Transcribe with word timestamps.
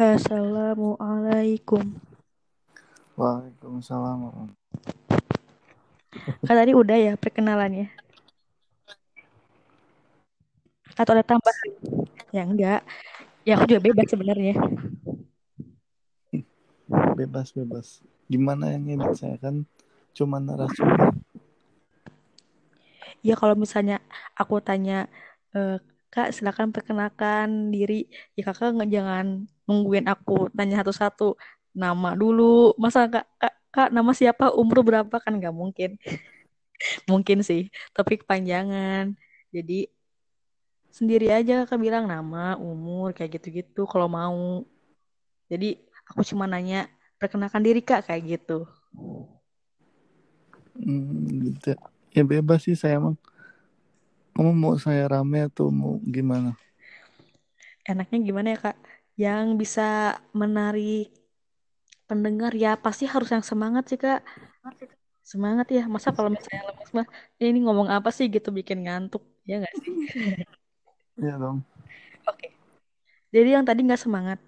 Assalamualaikum. 0.00 1.92
Waalaikumsalam. 3.20 4.48
Kan 6.40 6.54
tadi 6.56 6.72
udah 6.72 6.96
ya 6.96 7.12
perkenalannya. 7.20 7.92
Atau 10.96 11.12
ada 11.12 11.20
tambahan? 11.20 11.68
Ya 12.32 12.48
enggak. 12.48 12.80
Ya 13.44 13.60
aku 13.60 13.68
juga 13.68 13.84
bebas 13.92 14.08
sebenarnya. 14.08 14.56
Bebas 17.20 17.52
bebas. 17.52 18.00
Gimana 18.24 18.72
yang 18.72 18.88
edit 18.88 19.20
saya 19.20 19.36
kan 19.36 19.68
cuma 20.16 20.40
narasumber. 20.40 21.12
Ya 23.20 23.36
kalau 23.36 23.52
misalnya 23.52 24.00
aku 24.32 24.64
tanya 24.64 25.12
eh, 25.52 25.76
Kak 26.10 26.34
silakan 26.34 26.74
perkenalkan 26.74 27.70
diri. 27.70 28.10
Ya 28.34 28.50
kakak 28.50 28.74
jangan 28.90 29.46
nungguin 29.64 30.10
aku 30.10 30.50
tanya 30.50 30.82
satu-satu 30.82 31.38
nama 31.70 32.18
dulu. 32.18 32.74
Masa 32.74 33.06
kak, 33.06 33.26
kak, 33.38 33.54
kak 33.70 33.88
nama 33.94 34.10
siapa 34.10 34.50
umur 34.58 34.82
berapa 34.82 35.16
kan 35.22 35.38
nggak 35.38 35.54
mungkin. 35.54 35.94
mungkin 37.10 37.46
sih, 37.46 37.70
tapi 37.94 38.18
kepanjangan. 38.18 39.14
Jadi 39.54 39.86
sendiri 40.90 41.30
aja 41.30 41.62
kakak 41.62 41.78
bilang 41.78 42.10
nama, 42.10 42.58
umur 42.58 43.14
kayak 43.14 43.38
gitu-gitu 43.38 43.86
kalau 43.86 44.10
mau. 44.10 44.66
Jadi 45.46 45.78
aku 46.10 46.26
cuma 46.26 46.50
nanya 46.50 46.90
perkenalkan 47.22 47.62
diri 47.62 47.82
kak 47.86 48.10
kayak 48.10 48.38
gitu. 48.38 48.66
Hmm, 50.74 51.46
gitu. 51.46 51.78
Ya 52.10 52.22
bebas 52.26 52.66
sih 52.66 52.74
saya 52.74 52.98
emang. 52.98 53.14
Kamu 54.40 54.56
mau 54.56 54.72
saya 54.80 55.04
rame 55.04 55.52
atau 55.52 55.68
mau 55.68 56.00
gimana? 56.00 56.56
Enaknya 57.84 58.18
gimana 58.24 58.48
ya 58.56 58.58
kak? 58.64 58.76
Yang 59.12 59.46
bisa 59.60 60.16
menarik 60.32 61.12
pendengar 62.08 62.56
ya 62.56 62.72
pasti 62.80 63.04
harus 63.04 63.28
yang 63.28 63.44
semangat 63.44 63.92
sih 63.92 64.00
kak. 64.00 64.24
Semangat 65.20 65.68
ya. 65.68 65.84
Masa 65.84 66.08
kalau 66.16 66.32
misalnya 66.32 66.72
lemes 66.72 66.88
mah 66.96 67.06
"Eh, 67.36 67.52
ini 67.52 67.60
ngomong 67.68 67.92
apa 67.92 68.08
sih 68.08 68.32
gitu 68.32 68.48
bikin 68.48 68.80
ngantuk 68.88 69.20
ya 69.44 69.60
nggak 69.60 69.74
sih? 69.76 69.92
Iya 71.20 71.36
dong. 71.36 71.60
Oke. 72.24 72.48
Jadi 73.28 73.48
yang 73.52 73.68
tadi 73.68 73.84
nggak 73.84 74.00
semangat. 74.00 74.40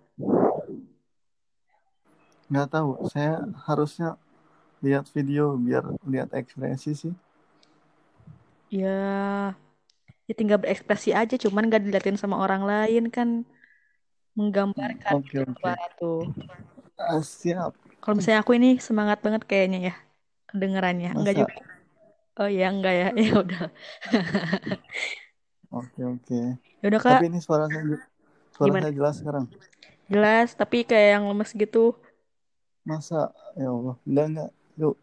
Nggak 2.48 2.68
tahu. 2.72 2.96
Saya 3.12 3.44
harusnya 3.68 4.16
lihat 4.80 5.04
video 5.12 5.52
biar 5.60 5.84
lihat 6.08 6.32
ekspresi 6.32 6.96
sih. 6.96 7.12
Ya, 8.72 9.52
ya 10.32 10.34
tinggal 10.40 10.58
berekspresi 10.62 11.10
aja, 11.20 11.34
cuman 11.44 11.62
nggak 11.68 11.82
diliatin 11.84 12.16
sama 12.22 12.36
orang 12.44 12.62
lain 12.70 13.02
kan 13.16 13.28
menggambarkan 14.38 15.16
Oke 15.16 15.36
gitu 15.36 15.50
oke. 15.52 15.62
Pak, 15.62 15.78
tuh. 16.00 16.18
Ah, 16.98 17.20
siap. 17.22 17.74
Kalau 18.02 18.14
misalnya 18.18 18.40
aku 18.42 18.52
ini 18.58 18.68
semangat 18.88 19.18
banget 19.24 19.42
kayaknya 19.50 19.78
ya 19.88 19.94
kedengarannya. 20.50 21.08
Enggak 21.16 21.34
juga. 21.40 21.54
Oh 22.40 22.48
iya 22.48 22.66
enggak 22.72 22.94
ya. 23.00 23.06
Ya 23.26 23.32
udah. 23.42 23.60
Oke 25.72 26.00
oke. 26.04 26.40
Ya 26.82 26.86
udah 26.90 27.00
Kak, 27.00 27.20
Tapi 27.20 27.22
ini 27.28 27.38
suara 27.40 27.66
saya 27.72 27.84
suara 28.54 28.72
gimana? 28.72 28.80
saya 28.80 28.92
jelas 28.94 29.14
sekarang. 29.20 29.44
Jelas, 30.12 30.48
tapi 30.60 30.78
kayak 30.90 31.08
yang 31.18 31.24
lemes 31.30 31.50
gitu. 31.62 31.96
Masa 32.88 33.20
ya 33.58 33.68
Allah. 33.74 33.96
Enggak 34.06 34.26
enggak. 34.30 34.50
Yuk, 34.80 34.94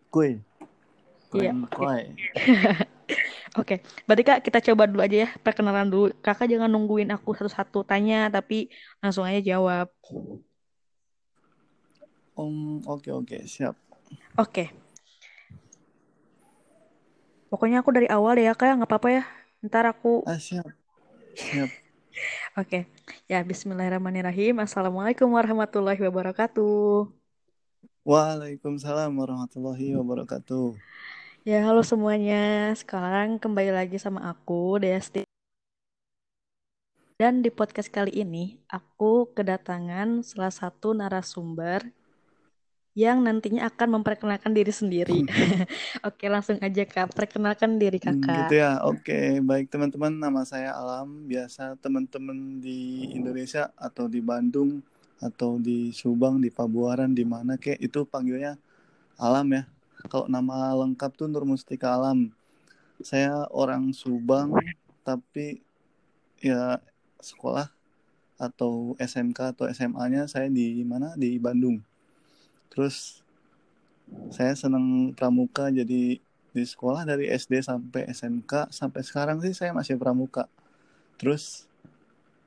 Kuen 1.32 1.58
oke. 1.64 1.78
kuy. 1.78 2.04
Oke, 3.58 3.82
berarti 4.06 4.24
Kak 4.28 4.40
kita 4.46 4.60
coba 4.62 4.86
dulu 4.86 5.02
aja 5.02 5.18
ya 5.26 5.30
perkenalan 5.42 5.90
dulu. 5.90 6.06
Kakak 6.22 6.46
jangan 6.52 6.70
nungguin 6.70 7.10
aku 7.10 7.34
satu-satu 7.34 7.82
tanya, 7.82 8.30
tapi 8.30 8.70
langsung 9.02 9.26
aja 9.26 9.42
jawab. 9.42 9.90
Om, 12.38 12.86
oke 12.86 13.10
oke, 13.12 13.38
siap. 13.50 13.76
Oke, 14.38 14.70
pokoknya 17.50 17.82
aku 17.82 17.90
dari 17.92 18.08
awal 18.08 18.38
deh 18.38 18.46
ya 18.46 18.54
Kak, 18.54 18.78
nggak 18.80 18.90
apa-apa 18.90 19.10
ya. 19.10 19.24
Ntar 19.66 19.86
aku 19.92 20.24
Ah, 20.24 20.40
siap. 20.40 20.70
Siap. 21.36 21.70
Oke, 22.60 22.90
ya 23.32 23.40
Bismillahirrahmanirrahim. 23.46 24.60
Assalamualaikum 24.60 25.30
warahmatullahi 25.32 26.00
wabarakatuh. 26.04 27.08
Waalaikumsalam 28.04 29.12
warahmatullahi 29.14 29.96
wabarakatuh. 29.96 30.76
Ya 31.48 31.64
halo 31.68 31.82
semuanya. 31.84 32.72
Sekarang 32.76 33.40
kembali 33.40 33.72
lagi 33.72 33.98
sama 34.00 34.20
aku 34.32 34.80
Desti. 34.84 35.24
Dan 37.20 37.44
di 37.44 37.52
podcast 37.52 37.92
kali 37.92 38.12
ini 38.24 38.56
aku 38.72 39.28
kedatangan 39.36 40.24
salah 40.24 40.54
satu 40.56 40.96
narasumber 40.96 41.92
yang 42.98 43.24
nantinya 43.24 43.70
akan 43.72 44.02
memperkenalkan 44.02 44.52
diri 44.52 44.74
sendiri. 44.74 45.20
Oke, 46.08 46.26
langsung 46.28 46.58
aja 46.60 46.84
Kak, 46.84 47.16
perkenalkan 47.16 47.80
diri 47.80 47.98
Hmm, 48.04 48.32
Kakak. 48.32 48.32
gitu 48.32 48.54
ya. 48.64 48.80
Oke, 48.88 49.44
baik 49.44 49.68
teman-teman. 49.74 50.14
Nama 50.24 50.42
saya 50.48 50.72
Alam. 50.72 51.28
Biasa 51.32 51.76
teman-teman 51.84 52.64
di 52.64 53.12
Indonesia 53.18 53.64
atau 53.76 54.06
di 54.08 54.20
Bandung 54.24 54.80
atau 55.20 55.60
di 55.60 55.92
Subang, 55.92 56.40
di 56.40 56.48
Pabuaran, 56.48 57.12
di 57.12 57.28
mana 57.28 57.60
kek 57.60 57.76
itu 57.84 58.08
panggilnya 58.08 58.56
Alam 59.20 59.48
ya. 59.58 59.64
Kalau 60.08 60.32
nama 60.32 60.72
lengkap 60.80 61.12
tuh 61.20 61.28
Nur 61.28 61.44
Mustika 61.44 61.92
Alam. 61.92 62.32
Saya 63.04 63.44
orang 63.52 63.92
Subang, 63.92 64.56
tapi 65.04 65.60
ya 66.40 66.80
sekolah 67.20 67.68
atau 68.40 68.96
SMK 68.96 69.56
atau 69.56 69.68
SMA-nya 69.68 70.24
saya 70.32 70.48
di 70.48 70.80
mana? 70.88 71.12
Di 71.20 71.36
Bandung. 71.36 71.84
Terus 72.72 73.20
saya 74.32 74.56
senang 74.56 75.12
pramuka 75.12 75.68
jadi 75.68 76.18
di 76.50 76.64
sekolah 76.66 77.06
dari 77.06 77.30
SD 77.30 77.62
sampai 77.62 78.10
SMK 78.10 78.74
sampai 78.74 79.02
sekarang 79.04 79.44
sih 79.44 79.52
saya 79.52 79.76
masih 79.76 80.00
pramuka. 80.00 80.48
Terus 81.20 81.68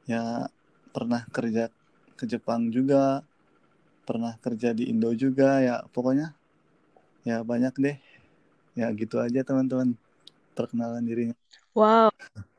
ya 0.09 0.49
pernah 0.91 1.29
kerja 1.29 1.69
ke 2.17 2.25
Jepang 2.25 2.73
juga, 2.73 3.21
pernah 4.09 4.35
kerja 4.41 4.73
di 4.73 4.89
Indo 4.89 5.13
juga 5.15 5.61
ya 5.63 5.85
pokoknya 5.93 6.35
ya 7.29 7.37
banyak 7.51 7.75
deh. 7.85 7.97
Ya 8.81 8.87
gitu 9.01 9.17
aja 9.27 9.41
teman-teman 9.49 9.91
perkenalan 10.57 11.05
dirinya. 11.09 11.37
Wow, 11.79 12.07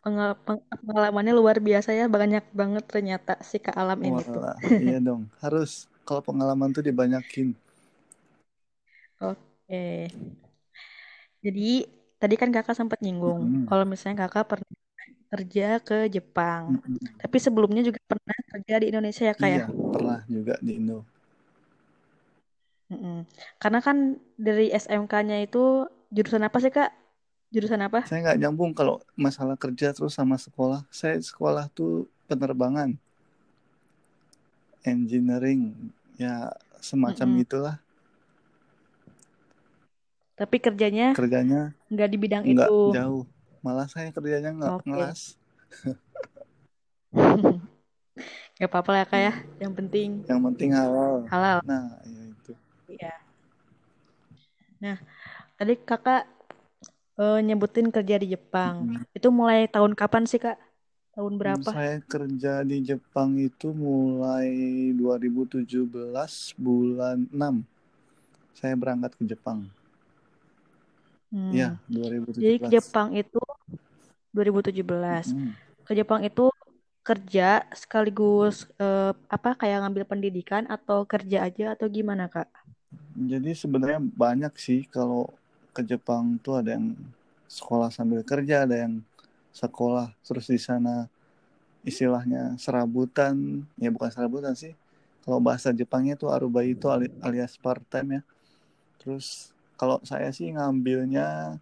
pengal- 0.03 0.37
peng- 0.45 0.65
pengalamannya 0.87 1.33
luar 1.39 1.57
biasa 1.67 1.89
ya, 1.99 2.05
banyak 2.17 2.43
banget 2.59 2.83
ternyata 2.93 3.31
si 3.49 3.57
Kak 3.65 3.75
Alam 3.81 3.99
ini 4.09 4.21
tuh. 4.33 4.45
Walah, 4.45 4.57
iya 4.83 4.97
dong. 5.07 5.21
Harus 5.41 5.71
kalau 6.05 6.21
pengalaman 6.27 6.69
tuh 6.75 6.83
dibanyakin. 6.87 7.47
Oke. 9.19 9.81
Jadi 11.45 11.61
tadi 12.21 12.35
kan 12.41 12.49
kakak 12.55 12.75
sempat 12.79 12.99
nyinggung 13.03 13.41
Mm-mm. 13.41 13.67
kalau 13.67 13.83
misalnya 13.91 14.17
kakak 14.23 14.43
pernah 14.51 14.71
kerja 15.31 15.63
ke 15.87 15.95
Jepang. 16.15 16.63
Mm-mm. 16.69 17.13
Tapi 17.21 17.37
sebelumnya 17.45 17.81
juga 17.89 17.99
pernah 18.11 18.37
kerja 18.51 18.73
di 18.81 18.85
Indonesia 18.91 19.23
ya 19.29 19.35
kak 19.41 19.49
ya? 19.55 19.59
Iya, 19.59 19.65
pernah 19.93 20.19
juga 20.35 20.53
di 20.65 20.71
Indo. 20.79 20.97
Mm-mm. 22.91 23.25
Karena 23.61 23.79
kan 23.79 24.19
dari 24.37 24.69
SMK-nya 24.69 25.37
itu 25.45 25.87
jurusan 26.13 26.43
apa 26.47 26.57
sih 26.63 26.71
kak? 26.73 26.89
Jurusan 27.53 27.81
apa? 27.87 28.03
Saya 28.07 28.19
nggak 28.23 28.39
nyambung 28.41 28.71
kalau 28.75 28.95
masalah 29.15 29.55
kerja 29.63 29.87
terus 29.95 30.13
sama 30.19 30.35
sekolah. 30.35 30.81
Saya 30.91 31.15
sekolah 31.21 31.65
tuh 31.71 32.09
penerbangan, 32.27 32.89
engineering, 34.83 35.61
ya 36.19 36.51
semacam 36.83 37.27
Mm-mm. 37.31 37.43
itulah. 37.43 37.75
Tapi 40.39 40.57
kerjanya 40.65 41.13
Kerjanya 41.13 41.61
nggak 41.93 42.09
di 42.09 42.17
bidang 42.17 42.43
nggak 42.43 42.67
itu. 42.67 42.77
jauh. 42.95 43.23
Malah 43.63 43.87
saya 43.87 44.09
kerjanya 44.11 44.49
nggak 44.51 44.73
Oke. 44.75 44.87
ngelas. 44.89 45.21
Gak 48.59 48.69
apa-apa 48.69 48.89
lah 48.93 48.99
ya 49.01 49.05
kak 49.09 49.21
ya. 49.27 49.33
Yang 49.63 49.73
penting 49.79 50.09
Yang 50.29 50.39
penting 50.45 50.69
halal. 50.77 51.13
halal. 51.31 51.57
Nah, 51.65 51.83
ya. 52.05 52.11
Iya. 52.11 52.22
Nah, 54.83 54.97
tadi 55.57 55.73
kakak 55.89 56.21
eh, 57.21 57.37
nyebutin 57.47 57.87
kerja 57.95 58.15
di 58.21 58.27
Jepang. 58.33 58.75
Mm-mm. 58.79 59.05
Itu 59.17 59.27
mulai 59.39 59.59
tahun 59.73 59.93
kapan 59.99 60.23
sih 60.31 60.39
kak? 60.45 60.57
Tahun 61.15 61.33
Hmm, 61.43 61.59
berapa? 61.61 61.71
Saya 61.71 61.95
kerja 62.11 62.53
di 62.69 62.77
Jepang 62.89 63.31
itu 63.47 63.67
mulai 63.85 64.49
2017 64.99 66.33
bulan 66.65 67.17
6. 67.35 67.55
Saya 68.59 68.75
berangkat 68.81 69.11
ke 69.19 69.23
Jepang. 69.31 69.59
Iya, 71.53 71.67
Hmm. 71.71 71.79
Jadi 72.41 72.55
ke 72.63 72.67
2017. 72.67 72.75
Jepang 72.75 73.09
itu 73.19 73.37
2017. 74.35 75.25
Mm-mm. 75.25 75.55
Ke 75.85 75.91
Jepang 75.99 76.21
itu 76.27 76.41
kerja 77.07 77.43
sekaligus 77.81 78.55
eh, 78.81 79.11
apa 79.35 79.49
kayak 79.59 79.77
ngambil 79.83 80.05
pendidikan 80.11 80.63
atau 80.75 80.99
kerja 81.11 81.37
aja 81.47 81.63
atau 81.75 81.87
gimana 81.97 82.25
kak? 82.33 82.47
Jadi 83.13 83.53
sebenarnya 83.53 84.01
banyak 84.01 84.53
sih 84.57 84.89
kalau 84.89 85.29
ke 85.73 85.85
Jepang 85.85 86.37
tuh 86.41 86.61
ada 86.61 86.77
yang 86.77 86.97
sekolah 87.45 87.93
sambil 87.93 88.25
kerja, 88.25 88.65
ada 88.65 88.85
yang 88.89 89.01
sekolah 89.53 90.09
terus 90.25 90.49
di 90.49 90.57
sana 90.57 91.05
istilahnya 91.85 92.57
serabutan, 92.57 93.61
ya 93.77 93.93
bukan 93.93 94.09
serabutan 94.09 94.57
sih, 94.57 94.73
kalau 95.21 95.37
bahasa 95.37 95.69
Jepangnya 95.69 96.17
itu 96.17 96.27
aruba 96.31 96.65
itu 96.65 96.89
alias 97.21 97.59
part 97.59 97.83
time 97.91 98.19
ya. 98.19 98.21
Terus 98.97 99.51
kalau 99.77 99.99
saya 100.01 100.31
sih 100.31 100.49
ngambilnya 100.49 101.59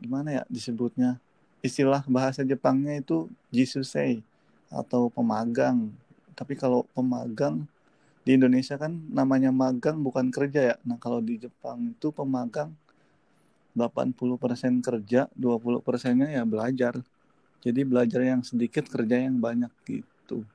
gimana 0.00 0.40
ya 0.40 0.42
disebutnya? 0.48 1.20
Istilah 1.60 2.02
bahasa 2.08 2.40
Jepangnya 2.40 2.98
itu 2.98 3.28
jisusei 3.52 4.24
atau 4.72 5.12
pemagang. 5.12 5.92
Tapi 6.32 6.56
kalau 6.56 6.88
pemagang 6.96 7.68
di 8.30 8.38
Indonesia 8.38 8.78
kan 8.78 8.94
namanya 9.10 9.50
magang 9.50 9.98
bukan 10.06 10.30
kerja 10.30 10.60
ya. 10.70 10.74
Nah 10.86 11.02
kalau 11.02 11.18
di 11.18 11.34
Jepang 11.42 11.90
itu 11.90 12.14
pemagang 12.14 12.70
80% 13.74 14.78
kerja 14.78 15.26
20 15.34 15.82
persennya 15.82 16.30
ya 16.30 16.46
belajar. 16.46 16.94
Jadi 17.58 17.82
belajar 17.82 18.22
yang 18.22 18.46
sedikit 18.46 18.86
kerja 18.86 19.26
yang 19.26 19.42
banyak 19.42 19.74
gitu. 19.82 20.46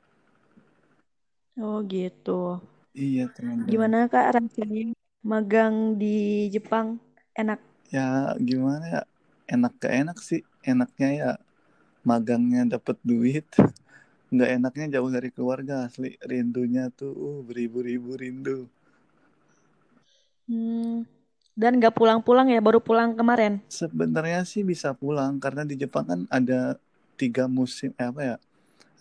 Oh 1.59 1.83
gitu. 1.83 2.63
iya 2.95 3.27
teman-teman 3.35 3.67
Gimana 3.67 3.97
Kak 4.07 4.39
rasanya 4.39 4.95
magang 5.19 5.99
di 5.99 6.47
Jepang? 6.47 6.95
Enak. 7.35 7.59
ya 7.91 8.31
gimana 8.39 8.85
ya? 8.87 9.01
Enak 9.51 9.73
ke 9.83 9.87
enak 9.91 10.17
sih. 10.23 10.47
Enaknya 10.63 11.09
ya 11.11 11.31
magangnya 12.07 12.79
dapat 12.79 12.95
duit 13.03 13.43
nggak 14.35 14.51
enaknya 14.59 14.85
jauh 14.99 15.09
dari 15.15 15.29
keluarga 15.35 15.73
asli 15.87 16.09
rindunya 16.29 16.83
tuh 16.99 17.13
uh, 17.13 17.39
beribu-ribu 17.47 18.09
rindu 18.21 18.59
Hmm. 20.45 21.05
Dan 21.55 21.81
nggak 21.81 21.95
pulang-pulang 21.97 22.47
ya, 22.53 22.59
baru 22.61 22.79
pulang 22.83 23.17
kemarin. 23.17 23.53
sebenarnya 23.69 24.41
sih 24.47 24.61
bisa 24.65 24.93
pulang 24.95 25.37
karena 25.41 25.63
di 25.67 25.75
Jepang 25.77 26.05
kan 26.07 26.19
ada 26.29 26.77
tiga 27.19 27.47
musim 27.49 27.91
eh, 27.97 28.07
apa 28.11 28.21
ya 28.21 28.35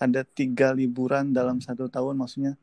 ada 0.00 0.20
tiga 0.26 0.72
liburan 0.74 1.30
dalam 1.34 1.58
satu 1.62 1.86
tahun 1.90 2.14
maksudnya 2.18 2.54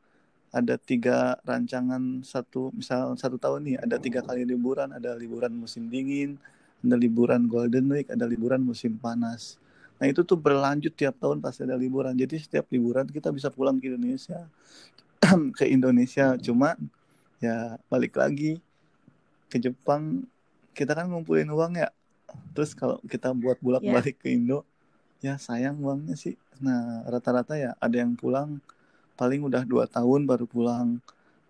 ada 0.52 0.76
tiga 0.76 1.40
rancangan 1.48 2.20
satu 2.24 2.72
misal 2.76 3.16
satu 3.16 3.36
tahun 3.40 3.60
nih 3.68 3.76
ada 3.84 3.96
tiga 3.96 4.20
kali 4.20 4.44
liburan 4.44 4.92
ada 4.92 5.16
liburan 5.16 5.52
musim 5.56 5.88
dingin 5.88 6.36
ada 6.84 6.96
liburan 7.00 7.48
Golden 7.48 7.86
Week 7.92 8.08
ada 8.12 8.24
liburan 8.28 8.60
musim 8.64 8.96
panas 9.00 9.56
nah 10.00 10.06
itu 10.08 10.20
tuh 10.22 10.34
berlanjut 10.36 10.92
tiap 10.92 11.16
tahun 11.20 11.38
pasti 11.40 11.62
ada 11.64 11.76
liburan. 11.78 12.12
Jadi 12.14 12.36
setiap 12.38 12.66
liburan 12.70 13.06
kita 13.08 13.28
bisa 13.30 13.48
pulang 13.48 13.78
ke 13.78 13.88
Indonesia. 13.92 14.48
Ke 15.58 15.70
Indonesia. 15.70 16.34
Cuma 16.38 16.74
ya 17.38 17.78
balik 17.86 18.18
lagi 18.18 18.58
ke 19.46 19.58
Jepang. 19.58 20.26
Kita 20.74 20.96
kan 20.98 21.06
ngumpulin 21.06 21.46
uang 21.52 21.78
ya. 21.78 21.88
Terus 22.56 22.74
kalau 22.74 22.98
kita 23.06 23.30
buat 23.36 23.60
Ya. 23.60 23.62
bolak-balik 23.62 24.18
ke 24.18 24.32
Indo 24.34 24.64
ya 25.22 25.38
sayang 25.38 25.78
uangnya 25.78 26.18
sih. 26.18 26.34
Nah 26.58 27.06
rata-rata 27.06 27.54
ya 27.54 27.78
ada 27.78 27.96
yang 27.96 28.18
pulang. 28.18 28.58
Paling 29.14 29.44
udah 29.46 29.62
dua 29.62 29.86
tahun 29.86 30.26
baru 30.26 30.48
pulang. 30.50 30.98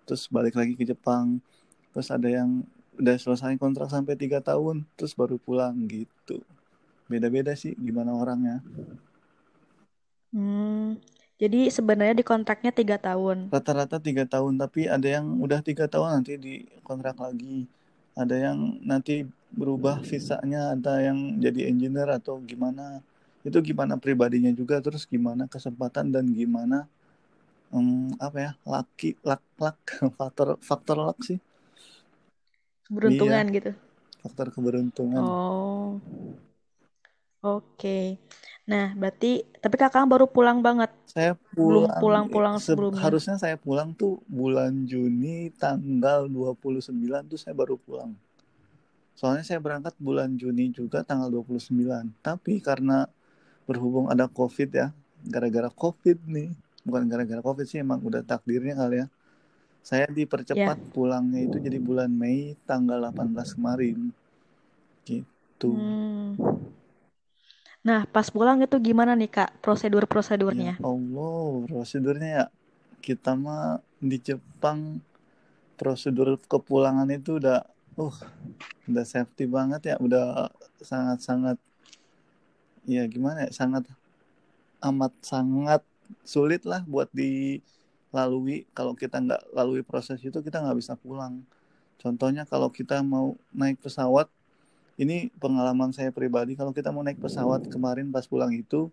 Terus 0.05 0.29
balik 0.29 0.59
lagi 0.59 0.77
ke 0.77 0.85
Jepang. 0.85 1.41
Terus 1.97 2.13
ada 2.13 2.29
yang 2.29 2.67
udah 2.93 3.17
selesai 3.17 3.57
kontrak 3.57 3.89
sampai 3.89 4.21
tiga 4.21 4.45
tahun 4.45 4.85
terus 5.01 5.17
baru 5.17 5.41
pulang 5.41 5.73
gitu 5.89 6.45
beda-beda 7.13 7.53
sih 7.63 7.73
gimana 7.87 8.11
orangnya 8.23 8.55
Hmm. 10.35 11.01
Jadi 11.43 11.59
sebenarnya 11.77 12.15
di 12.21 12.25
kontraknya 12.31 12.71
tiga 12.79 12.97
tahun. 13.07 13.39
rata-rata 13.53 13.97
tiga 14.07 14.25
tahun 14.35 14.55
tapi 14.63 14.81
ada 14.97 15.05
yang 15.17 15.27
udah 15.45 15.61
tiga 15.69 15.85
tahun 15.93 16.09
nanti 16.21 16.33
di 16.45 16.55
kontrak 16.89 17.17
lagi 17.25 17.69
ada 18.23 18.35
yang 18.47 18.59
nanti 18.91 19.15
berubah 19.61 19.97
visanya 20.11 20.61
ada 20.75 20.93
yang 21.07 21.19
jadi 21.45 21.61
engineer 21.71 22.09
atau 22.19 22.35
gimana 22.51 23.05
itu 23.49 23.59
gimana 23.69 23.95
pribadinya 24.05 24.49
juga 24.61 24.77
terus 24.85 25.05
gimana 25.13 25.45
kesempatan 25.55 26.07
dan 26.15 26.25
gimana 26.41 26.79
em, 27.77 27.89
apa 28.27 28.39
ya 28.47 28.53
laki 28.75 29.11
lak 29.29 29.43
lak 29.65 29.79
faktor 30.19 30.49
faktor 30.69 30.97
luck 31.07 31.19
sih 31.29 31.39
Keberuntungan 32.87 33.47
iya 33.47 33.55
gitu. 33.57 33.71
faktor 34.23 34.47
keberuntungan 34.55 35.25
Oh, 35.25 36.01
oke. 37.43 37.99
Nah, 38.63 38.95
berarti 38.95 39.43
tapi 39.59 39.75
kakak 39.75 40.07
baru 40.07 40.27
pulang 40.31 40.63
banget. 40.63 40.91
saya 41.05 41.37
Belum 41.53 41.85
pulang 41.85 42.01
pulang-pulang 42.01 42.57
se- 42.57 42.73
sebelumnya. 42.73 43.03
harusnya 43.05 43.37
saya 43.37 43.61
pulang 43.61 43.93
tuh 43.93 44.23
bulan 44.25 44.89
Juni 44.89 45.53
tanggal 45.53 46.25
29 46.25 47.29
tuh 47.29 47.37
saya 47.37 47.53
baru 47.53 47.77
pulang 47.77 48.17
Soalnya 49.13 49.45
saya 49.45 49.61
berangkat 49.63 49.95
bulan 50.01 50.35
Juni 50.35 50.73
juga 50.73 51.05
tanggal 51.05 51.29
29. 51.31 52.11
Tapi 52.25 52.59
karena 52.59 53.07
berhubung 53.69 54.09
ada 54.11 54.27
COVID 54.27 54.71
ya, 54.73 54.89
gara-gara 55.23 55.69
COVID 55.71 56.19
nih, 56.27 56.51
bukan 56.83 57.05
gara-gara 57.07 57.39
COVID 57.39 57.67
sih 57.69 57.79
emang 57.85 58.01
udah 58.03 58.25
takdirnya 58.25 58.75
kali 58.75 59.05
ya. 59.05 59.07
Saya 59.85 60.07
Ya. 60.09 60.15
dipercepat 60.17 60.79
pulangnya 60.91 61.45
itu 61.47 61.59
jadi 61.61 61.79
bulan 61.79 62.11
Mei 62.11 62.57
tanggal 62.65 62.99
18 63.05 63.55
kemarin. 63.55 64.11
Gitu. 65.05 65.71
Hmm. 65.71 66.35
Nah, 67.83 68.07
pas 68.07 68.31
pulang 68.31 68.63
itu 68.63 68.79
gimana 68.79 69.19
nih 69.19 69.27
Kak 69.27 69.51
Ya 69.51 69.59
prosedur-prosedurnya? 69.59 70.79
Allah, 70.79 71.67
prosedurnya 71.67 72.31
ya 72.31 72.45
kita 73.03 73.35
mah 73.35 73.83
di 73.99 74.23
Jepang 74.23 75.03
prosedur 75.75 76.39
kepulangan 76.47 77.11
itu 77.11 77.43
udah 77.43 77.67
uh 77.99 78.17
udah 78.87 79.05
safety 79.07 79.51
banget 79.51 79.81
ya, 79.91 79.95
udah 79.99 80.55
sangat-sangat 80.79 81.59
ya 82.87 83.03
gimana 83.11 83.47
ya, 83.47 83.51
sangat 83.51 83.83
amat 84.83 85.13
sangat 85.23 85.83
sulit 86.23 86.63
lah 86.63 86.87
buat 86.87 87.11
dilalui. 87.11 88.63
Kalau 88.79 88.95
kita 88.95 89.19
nggak 89.19 89.43
lalui 89.51 89.83
proses 89.83 90.23
itu 90.23 90.39
kita 90.39 90.63
nggak 90.63 90.79
bisa 90.79 90.95
pulang. 90.95 91.43
Contohnya 91.99 92.47
kalau 92.47 92.71
kita 92.71 93.03
mau 93.03 93.35
naik 93.55 93.79
pesawat, 93.83 94.31
ini 95.01 95.33
pengalaman 95.41 95.91
saya 95.95 96.11
pribadi. 96.13 96.57
Kalau 96.57 96.73
kita 96.75 96.93
mau 96.93 97.05
naik 97.05 97.21
pesawat 97.21 97.69
kemarin 97.69 98.09
pas 98.13 98.25
pulang 98.29 98.53
itu, 98.53 98.89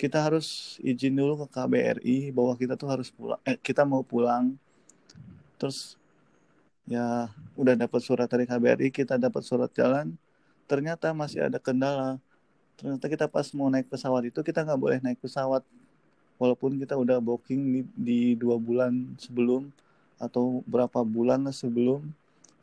kita 0.00 0.20
harus 0.20 0.78
izin 0.80 1.12
dulu 1.16 1.44
ke 1.44 1.46
KBRI 1.52 2.32
bahwa 2.32 2.56
kita 2.56 2.74
tuh 2.76 2.88
harus 2.88 3.08
pulang. 3.12 3.40
Eh, 3.44 3.56
kita 3.60 3.84
mau 3.84 4.00
pulang. 4.00 4.56
Terus 5.60 6.00
ya 6.88 7.28
udah 7.54 7.74
dapat 7.76 8.00
surat 8.00 8.26
dari 8.26 8.48
KBRI, 8.48 8.88
kita 8.92 9.20
dapat 9.20 9.42
surat 9.44 9.70
jalan. 9.76 10.16
Ternyata 10.64 11.12
masih 11.12 11.46
ada 11.48 11.58
kendala 11.60 12.20
ternyata 12.80 13.12
kita 13.12 13.28
pas 13.28 13.44
mau 13.52 13.68
naik 13.68 13.92
pesawat 13.92 14.32
itu 14.32 14.40
kita 14.40 14.64
nggak 14.64 14.80
boleh 14.80 14.98
naik 15.04 15.20
pesawat 15.20 15.60
walaupun 16.40 16.80
kita 16.80 16.96
udah 16.96 17.20
booking 17.20 17.60
di, 17.60 17.80
di 17.92 18.20
dua 18.40 18.56
bulan 18.56 19.12
sebelum 19.20 19.68
atau 20.16 20.64
berapa 20.64 21.04
bulan 21.04 21.44
sebelum 21.52 22.08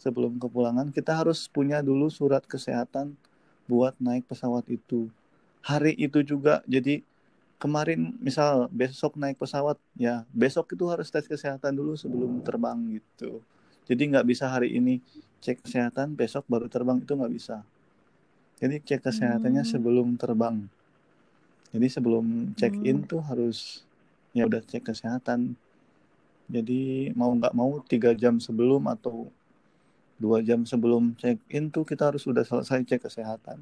sebelum 0.02 0.38
kepulangan 0.42 0.90
kita 0.94 1.14
harus 1.20 1.46
punya 1.50 1.82
dulu 1.82 2.08
surat 2.10 2.44
kesehatan 2.46 3.14
buat 3.70 3.94
naik 4.00 4.26
pesawat 4.30 4.66
itu 4.72 5.10
hari 5.64 5.94
itu 5.98 6.24
juga 6.24 6.64
jadi 6.70 7.04
kemarin 7.64 8.14
misal 8.22 8.70
besok 8.72 9.18
naik 9.18 9.38
pesawat 9.42 9.78
ya 9.98 10.24
besok 10.32 10.72
itu 10.76 10.86
harus 10.90 11.10
tes 11.10 11.26
kesehatan 11.28 11.74
dulu 11.76 11.94
sebelum 11.98 12.40
terbang 12.46 12.78
gitu 13.00 13.42
jadi 13.90 14.02
nggak 14.18 14.28
bisa 14.32 14.46
hari 14.50 14.78
ini 14.78 15.02
cek 15.44 15.66
kesehatan 15.66 16.14
besok 16.18 16.44
baru 16.50 16.68
terbang 16.70 17.02
itu 17.02 17.14
nggak 17.18 17.34
bisa 17.34 17.58
jadi 18.62 18.76
cek 18.82 19.02
kesehatannya 19.06 19.64
Hmm. 19.64 19.72
sebelum 19.74 20.08
terbang. 20.22 20.56
Jadi 21.74 21.88
sebelum 21.92 22.26
check 22.60 22.74
in 22.82 23.04
Hmm. 23.04 23.10
tuh 23.12 23.22
harus 23.30 23.84
ya 24.34 24.48
udah 24.50 24.62
cek 24.64 24.84
kesehatan. 24.90 25.54
Jadi 26.48 27.12
mau 27.20 27.32
nggak 27.36 27.54
mau 27.60 27.72
tiga 27.84 28.16
jam 28.16 28.40
sebelum 28.40 28.88
atau 28.88 29.28
dua 30.24 30.38
jam 30.48 30.60
sebelum 30.72 31.04
check 31.22 31.38
in 31.58 31.66
tuh 31.76 31.84
kita 31.90 32.04
harus 32.14 32.22
sudah 32.28 32.44
selesai 32.50 32.80
cek 32.90 33.02
kesehatan. 33.08 33.58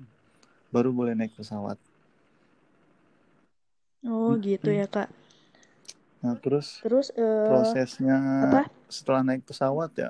Baru 0.73 0.89
boleh 0.99 1.13
naik 1.17 1.33
pesawat. 1.39 1.77
Oh, 4.05 4.31
gitu 4.45 4.69
ya 4.79 4.85
Kak. 4.93 5.09
Nah 6.23 6.35
terus 6.43 6.67
Terus 6.83 7.07
eh 7.15 7.23
prosesnya 7.47 8.17
apa? 8.45 8.61
setelah 8.89 9.21
naik 9.27 9.43
pesawat 9.49 9.91
ya, 9.97 10.09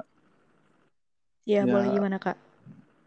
Ya, 1.45 1.61
boleh 1.63 1.87
ya 1.87 1.93
gimana 1.93 2.17
Kak? 2.17 2.37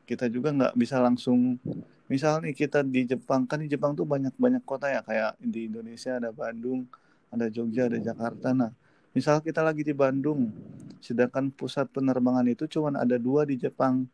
kita 0.09 0.27
juga 0.33 0.49
nggak 0.57 0.75
bisa 0.81 0.97
langsung 1.05 1.61
misal 2.09 2.41
nih 2.41 2.55
kita 2.57 2.81
di 2.81 3.05
Jepang 3.05 3.45
kan 3.45 3.61
di 3.61 3.69
Jepang 3.69 3.93
tuh 3.93 4.09
banyak 4.09 4.33
banyak 4.41 4.63
kota 4.65 4.89
ya 4.89 5.01
kayak 5.05 5.37
di 5.37 5.69
Indonesia 5.69 6.17
ada 6.17 6.31
Bandung 6.33 6.89
ada 7.29 7.47
Jogja 7.53 7.83
ada 7.93 8.01
Jakarta 8.01 8.49
nah 8.57 8.73
misal 9.19 9.43
kita 9.43 9.67
lagi 9.67 9.83
di 9.83 9.91
Bandung 9.91 10.55
sedangkan 11.03 11.51
pusat 11.51 11.91
penerbangan 11.91 12.47
itu 12.47 12.71
cuma 12.71 12.95
ada 12.95 13.19
dua 13.19 13.43
di 13.43 13.59
Jepang 13.59 14.07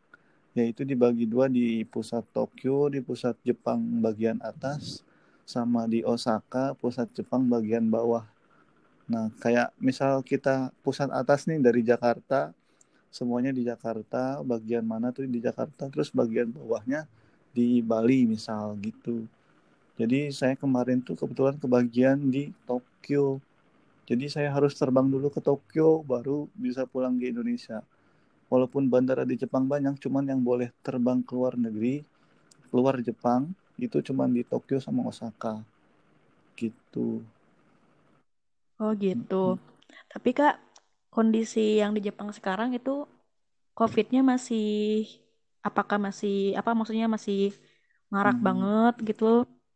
yaitu 0.57 0.81
dibagi 0.81 1.29
dua 1.29 1.45
di 1.45 1.85
pusat 1.85 2.25
Tokyo 2.33 2.89
di 2.89 3.05
pusat 3.05 3.37
Jepang 3.45 3.77
bagian 4.01 4.41
atas 4.41 5.05
sama 5.45 5.85
di 5.85 6.01
Osaka 6.01 6.73
pusat 6.73 7.05
Jepang 7.13 7.45
bagian 7.45 7.85
bawah 7.85 8.25
nah 9.05 9.29
kayak 9.37 9.69
misal 9.77 10.25
kita 10.25 10.73
pusat 10.81 11.13
atas 11.13 11.45
nih 11.45 11.61
dari 11.61 11.85
Jakarta 11.85 12.49
semuanya 13.15 13.55
di 13.55 13.63
Jakarta, 13.63 14.43
bagian 14.43 14.83
mana 14.83 15.15
tuh 15.15 15.23
di 15.23 15.39
Jakarta, 15.39 15.87
terus 15.87 16.11
bagian 16.11 16.51
bawahnya 16.51 17.07
di 17.55 17.79
Bali 17.79 18.27
misal 18.27 18.75
gitu. 18.83 19.23
Jadi 19.95 20.35
saya 20.35 20.59
kemarin 20.59 20.99
tuh 20.99 21.15
kebetulan 21.15 21.55
kebagian 21.55 22.19
di 22.27 22.51
Tokyo. 22.67 23.39
Jadi 24.09 24.25
saya 24.35 24.49
harus 24.55 24.73
terbang 24.81 25.07
dulu 25.13 25.27
ke 25.35 25.41
Tokyo 25.49 25.89
baru 26.11 26.37
bisa 26.65 26.81
pulang 26.91 27.15
ke 27.21 27.25
Indonesia. 27.33 27.79
Walaupun 28.51 28.83
bandara 28.93 29.23
di 29.31 29.35
Jepang 29.41 29.65
banyak, 29.73 29.95
cuman 30.03 30.25
yang 30.31 30.41
boleh 30.49 30.69
terbang 30.85 31.19
ke 31.27 31.31
luar 31.37 31.55
negeri, 31.65 31.95
keluar 32.71 32.95
Jepang 33.07 33.43
itu 33.85 33.97
cuman 34.07 34.29
di 34.37 34.43
Tokyo 34.51 34.77
sama 34.85 35.01
Osaka. 35.11 35.55
Gitu. 36.59 37.21
Oh 38.81 38.91
gitu. 39.03 39.35
Tapi 40.11 40.29
Kak, 40.39 40.53
kondisi 41.13 41.59
yang 41.81 41.91
di 41.95 42.01
Jepang 42.07 42.29
sekarang 42.37 42.69
itu 42.77 42.91
COVID-nya 43.79 44.21
masih 44.31 44.63
apakah 45.67 45.97
masih 46.07 46.33
apa 46.59 46.71
maksudnya 46.77 47.07
masih 47.15 47.37
marak 48.13 48.37
Hmm, 48.37 48.45
banget 48.47 48.93
gitu 49.09 49.25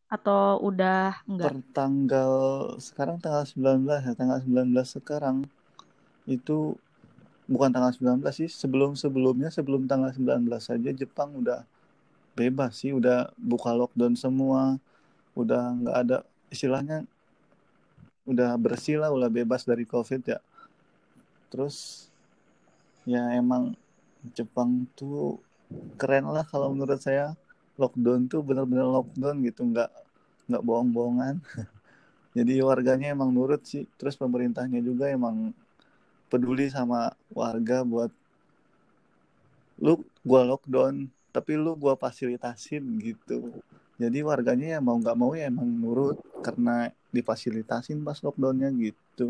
atau 0.09 0.57
udah 0.65 1.21
enggak? 1.29 1.53
per 1.53 1.57
tanggal 1.71 2.33
sekarang 2.81 3.21
tanggal 3.21 3.45
19 3.45 3.85
ya, 3.85 4.13
tanggal 4.17 4.41
19 4.41 4.73
sekarang 4.89 5.45
itu 6.25 6.73
bukan 7.45 7.69
tanggal 7.69 7.93
19 7.93 8.25
sih, 8.33 8.49
sebelum-sebelumnya 8.49 9.53
sebelum 9.53 9.85
tanggal 9.85 10.09
19 10.13 10.49
saja 10.57 10.89
Jepang 10.89 11.37
udah 11.37 11.65
bebas 12.33 12.81
sih, 12.81 12.93
udah 12.93 13.29
buka 13.37 13.73
lockdown 13.73 14.17
semua, 14.17 14.81
udah 15.37 15.77
nggak 15.77 15.97
ada 15.97 16.17
istilahnya 16.49 17.05
udah 18.25 18.53
bersih 18.61 19.01
lah, 19.01 19.09
udah 19.09 19.29
bebas 19.29 19.65
dari 19.65 19.85
COVID 19.85 20.21
ya. 20.25 20.39
Terus 21.49 22.09
ya 23.05 23.33
emang 23.33 23.73
Jepang 24.37 24.85
tuh 24.93 25.41
keren 25.97 26.29
lah 26.29 26.45
kalau 26.45 26.73
menurut 26.73 27.01
saya 27.01 27.33
lockdown 27.81 28.21
tuh 28.31 28.41
bener-bener 28.47 28.87
lockdown 28.95 29.35
gitu 29.47 29.61
nggak 29.71 29.89
nggak 30.49 30.63
bohong-bohongan. 30.67 31.35
Jadi 32.37 32.53
warganya 32.69 33.07
emang 33.15 33.29
nurut 33.35 33.61
sih 33.71 33.83
terus 33.99 34.15
pemerintahnya 34.23 34.79
juga 34.89 35.05
emang 35.17 35.51
peduli 36.31 36.67
sama 36.69 36.99
warga 37.33 37.77
buat 37.91 38.11
lu 39.85 39.93
gua 40.27 40.41
lockdown 40.51 40.95
tapi 41.35 41.51
lu 41.63 41.71
gua 41.83 41.93
fasilitasin 42.03 42.83
gitu. 43.01 43.37
Jadi 44.01 44.19
warganya 44.29 44.67
ya 44.75 44.79
mau 44.79 44.95
nggak 45.01 45.17
mau 45.21 45.31
ya 45.39 45.45
emang 45.51 45.67
nurut 45.81 46.17
karena 46.45 46.75
difasilitasin 47.15 47.99
pas 48.07 48.19
lockdownnya 48.25 48.69
gitu. 48.79 49.27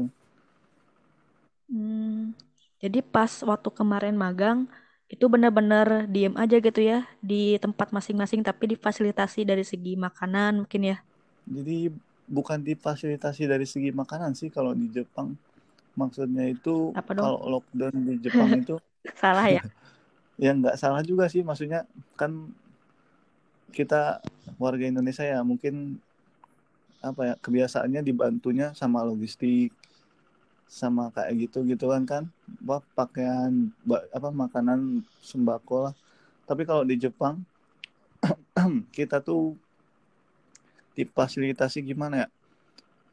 Hmm, 1.69 2.33
jadi 2.81 2.99
pas 3.13 3.29
waktu 3.45 3.69
kemarin 3.79 4.15
magang 4.17 4.65
itu 5.13 5.25
benar-benar 5.33 5.87
diem 6.13 6.33
aja 6.43 6.55
gitu 6.61 6.81
ya 6.91 6.97
di 7.29 7.57
tempat 7.63 7.87
masing-masing 7.95 8.41
tapi 8.45 8.63
difasilitasi 8.77 9.39
dari 9.49 9.63
segi 9.65 9.93
makanan 10.05 10.51
mungkin 10.65 10.81
ya. 10.93 10.97
jadi 11.49 11.89
bukan 12.29 12.59
difasilitasi 12.61 13.49
dari 13.49 13.65
segi 13.65 13.89
makanan 13.89 14.37
sih 14.37 14.49
kalau 14.53 14.71
di 14.77 14.85
Jepang 14.93 15.33
maksudnya 15.97 16.45
itu 16.49 16.93
Apa 16.93 17.11
dong? 17.17 17.25
kalau 17.25 17.39
lockdown 17.59 17.95
di 18.07 18.13
Jepang 18.21 18.49
itu 18.61 18.75
Salah 19.21 19.47
ya? 19.49 19.61
ya 20.43 20.51
nggak 20.55 20.75
salah 20.79 21.01
juga 21.03 21.25
sih 21.33 21.41
maksudnya 21.43 21.83
kan 22.19 22.31
kita 23.69 24.21
warga 24.57 24.85
Indonesia 24.89 25.23
ya 25.25 25.39
mungkin 25.45 26.01
apa 26.99 27.21
ya 27.31 27.33
kebiasaannya 27.39 28.01
dibantunya 28.03 28.75
sama 28.75 28.99
logistik 29.07 29.71
sama 30.69 31.09
kayak 31.09 31.49
gitu 31.49 31.65
gitu 31.65 31.89
kan. 31.89 32.05
Kan 32.05 32.23
apa 32.63 32.85
pakaian 32.93 33.73
apa 34.13 34.29
makanan 34.29 35.01
sembako 35.25 35.89
lah. 35.89 35.93
Tapi 36.45 36.63
kalau 36.69 36.85
di 36.85 36.95
Jepang 36.95 37.41
kita 38.95 39.19
tuh 39.19 39.57
difasilitasi 40.93 41.81
gimana 41.81 42.25
ya? 42.25 42.27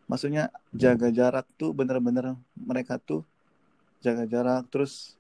Maksudnya 0.07 0.53
jaga 0.71 1.11
jarak 1.11 1.49
tuh 1.59 1.75
bener-bener 1.75 2.39
mereka 2.55 3.01
tuh 3.01 3.27
jaga 4.05 4.29
jarak 4.29 4.69
terus 4.71 5.19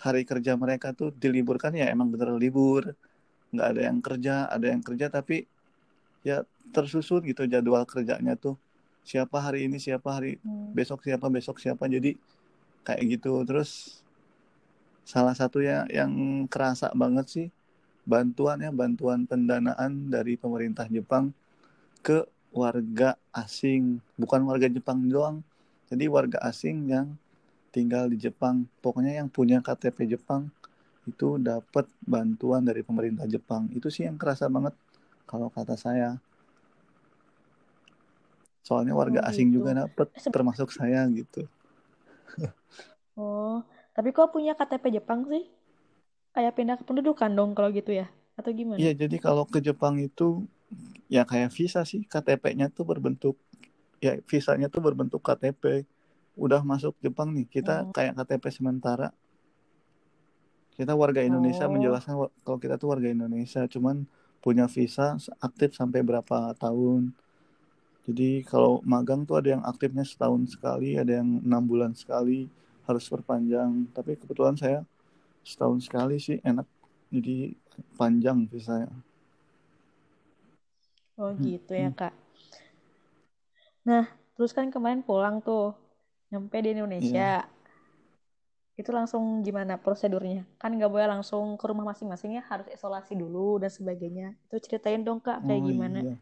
hari 0.00 0.24
kerja 0.24 0.56
mereka 0.56 0.94
tuh 0.94 1.12
diliburkan 1.12 1.74
ya 1.74 1.90
emang 1.90 2.08
bener 2.14 2.32
libur. 2.38 2.94
Nggak 3.52 3.68
ada 3.74 3.80
yang 3.82 3.98
kerja 4.00 4.34
ada 4.48 4.66
yang 4.70 4.82
kerja 4.86 5.06
tapi 5.10 5.44
ya 6.26 6.42
tersusun 6.74 7.22
gitu 7.26 7.46
jadwal 7.46 7.86
kerjanya 7.86 8.34
tuh 8.34 8.58
siapa 9.06 9.38
hari 9.38 9.70
ini 9.70 9.78
siapa 9.78 10.08
hari 10.18 10.36
Hmm. 10.42 10.74
besok 10.76 11.06
siapa 11.06 11.26
besok 11.30 11.56
siapa. 11.62 11.86
Jadi 11.86 12.18
kayak 12.86 13.02
gitu. 13.18 13.32
Terus 13.48 14.02
salah 15.06 15.34
satu 15.38 15.62
ya 15.62 15.86
yang 15.86 16.10
kerasa 16.50 16.90
banget 16.92 17.26
sih 17.30 17.48
bantuan 18.06 18.58
ya 18.62 18.70
bantuan 18.74 19.26
pendanaan 19.30 20.10
dari 20.10 20.34
pemerintah 20.34 20.86
Jepang 20.90 21.30
ke 22.02 22.26
warga 22.50 23.14
asing. 23.30 24.02
Bukan 24.18 24.42
warga 24.46 24.66
Jepang 24.66 25.06
doang 25.06 25.46
jadi 25.86 26.10
warga 26.10 26.42
asing 26.42 26.90
yang 26.90 27.14
tinggal 27.70 28.10
di 28.10 28.18
Jepang. 28.18 28.66
Pokoknya 28.82 29.22
yang 29.22 29.30
punya 29.30 29.62
KTP 29.62 30.10
Jepang 30.10 30.50
itu 31.06 31.38
dapat 31.38 31.86
bantuan 32.02 32.66
dari 32.66 32.82
pemerintah 32.82 33.30
Jepang. 33.30 33.70
Itu 33.70 33.86
sih 33.94 34.10
yang 34.10 34.18
kerasa 34.18 34.50
banget 34.50 34.74
kalau 35.30 35.46
kata 35.50 35.78
saya 35.78 36.18
soalnya 38.66 38.94
warga 39.00 39.20
Oh 39.20 39.28
asing 39.30 39.48
gitu. 39.48 39.56
juga 39.56 39.70
dapat 39.82 40.08
Eh, 40.16 40.20
sebe- 40.24 40.34
termasuk 40.34 40.68
saya 40.78 41.00
gitu 41.18 41.40
Oh, 43.22 43.54
tapi 43.96 44.08
kok 44.16 44.32
punya 44.34 44.52
KTP 44.58 44.84
Jepang 44.96 45.20
sih? 45.32 45.42
Kayak 46.34 46.54
pindah 46.58 46.76
kependudukan 46.80 47.30
dong 47.38 47.50
kalau 47.56 47.70
gitu 47.78 47.92
ya? 48.00 48.06
Atau 48.38 48.52
gimana? 48.60 48.82
Iya 48.82 48.90
jadi 49.00 49.16
kalau 49.26 49.44
ke 49.52 49.58
Jepang 49.66 49.94
itu 50.08 50.26
ya 51.16 51.22
kayak 51.30 51.50
visa 51.58 51.80
sih 51.90 52.00
KTP-nya 52.12 52.66
tuh 52.76 52.84
berbentuk 52.90 53.36
ya 54.06 54.12
visanya 54.32 54.66
tuh 54.74 54.82
berbentuk 54.86 55.20
KTP 55.26 55.62
udah 56.44 56.60
masuk 56.72 56.94
Jepang 57.04 57.28
nih 57.36 57.46
kita 57.56 57.72
Oh, 57.72 57.94
kayak 57.96 58.14
KTP 58.18 58.44
sementara 58.58 59.06
kita 60.76 60.92
warga 60.92 61.24
Indonesia 61.24 61.64
oh, 61.68 61.72
menjelaskan 61.72 62.14
kalau 62.44 62.58
kita 62.60 62.76
tuh 62.76 62.92
warga 62.92 63.08
Indonesia 63.08 63.64
cuman 63.64 64.04
punya 64.44 64.68
visa 64.68 65.16
aktif 65.40 65.72
sampai 65.74 66.04
berapa 66.04 66.52
tahun 66.60 67.16
jadi 68.08 68.30
kalau 68.50 68.72
magang 68.92 69.20
tuh 69.28 69.36
ada 69.40 69.48
yang 69.54 69.64
aktifnya 69.70 70.04
setahun 70.10 70.42
sekali 70.54 70.88
ada 71.02 71.12
yang 71.20 71.28
enam 71.46 71.62
bulan 71.70 71.92
sekali 72.02 72.38
harus 72.88 73.04
perpanjang 73.12 73.70
tapi 73.96 74.12
kebetulan 74.20 74.56
saya 74.62 74.78
setahun 75.50 75.80
sekali 75.86 76.16
sih 76.26 76.38
enak 76.50 76.66
jadi 77.14 77.36
panjang 78.00 78.38
visanya 78.52 78.90
oh 81.22 81.32
Hmm, 81.38 81.46
gitu 81.46 81.72
ya 81.82 81.88
hmm. 81.88 81.92
Kak. 81.98 82.12
Nah, 83.88 84.04
terus 84.36 84.52
kan 84.56 84.66
kemarin 84.74 85.00
pulang 85.06 85.36
tuh, 85.46 85.64
nyampe 86.30 86.56
di. 86.64 86.70
Indonesia. 86.76 87.46
Itu 88.80 88.90
langsung 88.98 89.24
gimana 89.46 89.74
prosedurnya? 89.84 90.40
Kan 90.60 90.70
nggak 90.76 90.92
boleh 90.94 91.08
langsung 91.14 91.44
ke 91.60 91.64
rumah 91.70 91.84
masing-masing 91.90 92.30
ya, 92.38 92.42
harus 92.50 92.66
isolasi 92.76 93.12
dulu 93.22 93.46
dan 93.62 93.70
sebagainya. 93.78 94.26
Itu 94.46 94.56
ceritain 94.64 95.00
dong 95.06 95.18
Kak, 95.26 95.38
kayak 95.46 95.62
Oh 95.62 95.68
gimana? 95.68 96.00
iya. 96.00 96.18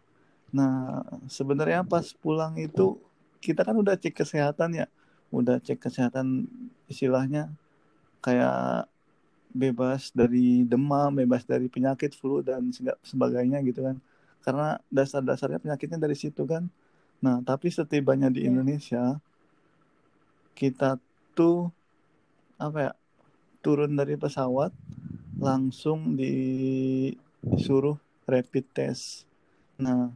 Nah, 0.51 1.03
sebenarnya 1.31 1.87
pas 1.87 2.13
pulang 2.17 2.59
itu 2.59 2.99
kita 3.41 3.65
kan 3.65 3.77
udah 3.77 3.97
cek 3.97 4.15
kesehatan 4.25 4.85
ya. 4.85 4.87
Udah 5.33 5.61
cek 5.61 5.81
kesehatan 5.81 6.49
istilahnya 6.91 7.53
kayak 8.25 8.89
bebas 9.55 10.11
dari 10.11 10.67
demam, 10.67 11.15
bebas 11.15 11.47
dari 11.47 11.71
penyakit 11.71 12.13
flu 12.19 12.43
dan 12.43 12.75
sebagainya 13.07 13.63
gitu 13.63 13.87
kan. 13.87 13.97
Karena 14.43 14.77
dasar-dasarnya 14.91 15.63
penyakitnya 15.63 15.99
dari 16.03 16.17
situ 16.19 16.43
kan. 16.45 16.67
Nah, 17.23 17.41
tapi 17.41 17.71
setibanya 17.71 18.29
di 18.29 18.45
Ya. 18.45 18.53
Indonesia, 18.53 19.17
kita 20.59 21.01
tuh 21.33 21.71
apa 22.61 22.79
ya, 22.91 22.93
turun 23.65 23.97
dari 23.97 24.15
pesawat 24.19 24.71
langsung 25.41 26.15
disuruh 26.19 27.97
rapid 28.29 28.65
test. 28.75 29.25
Nah, 29.81 30.13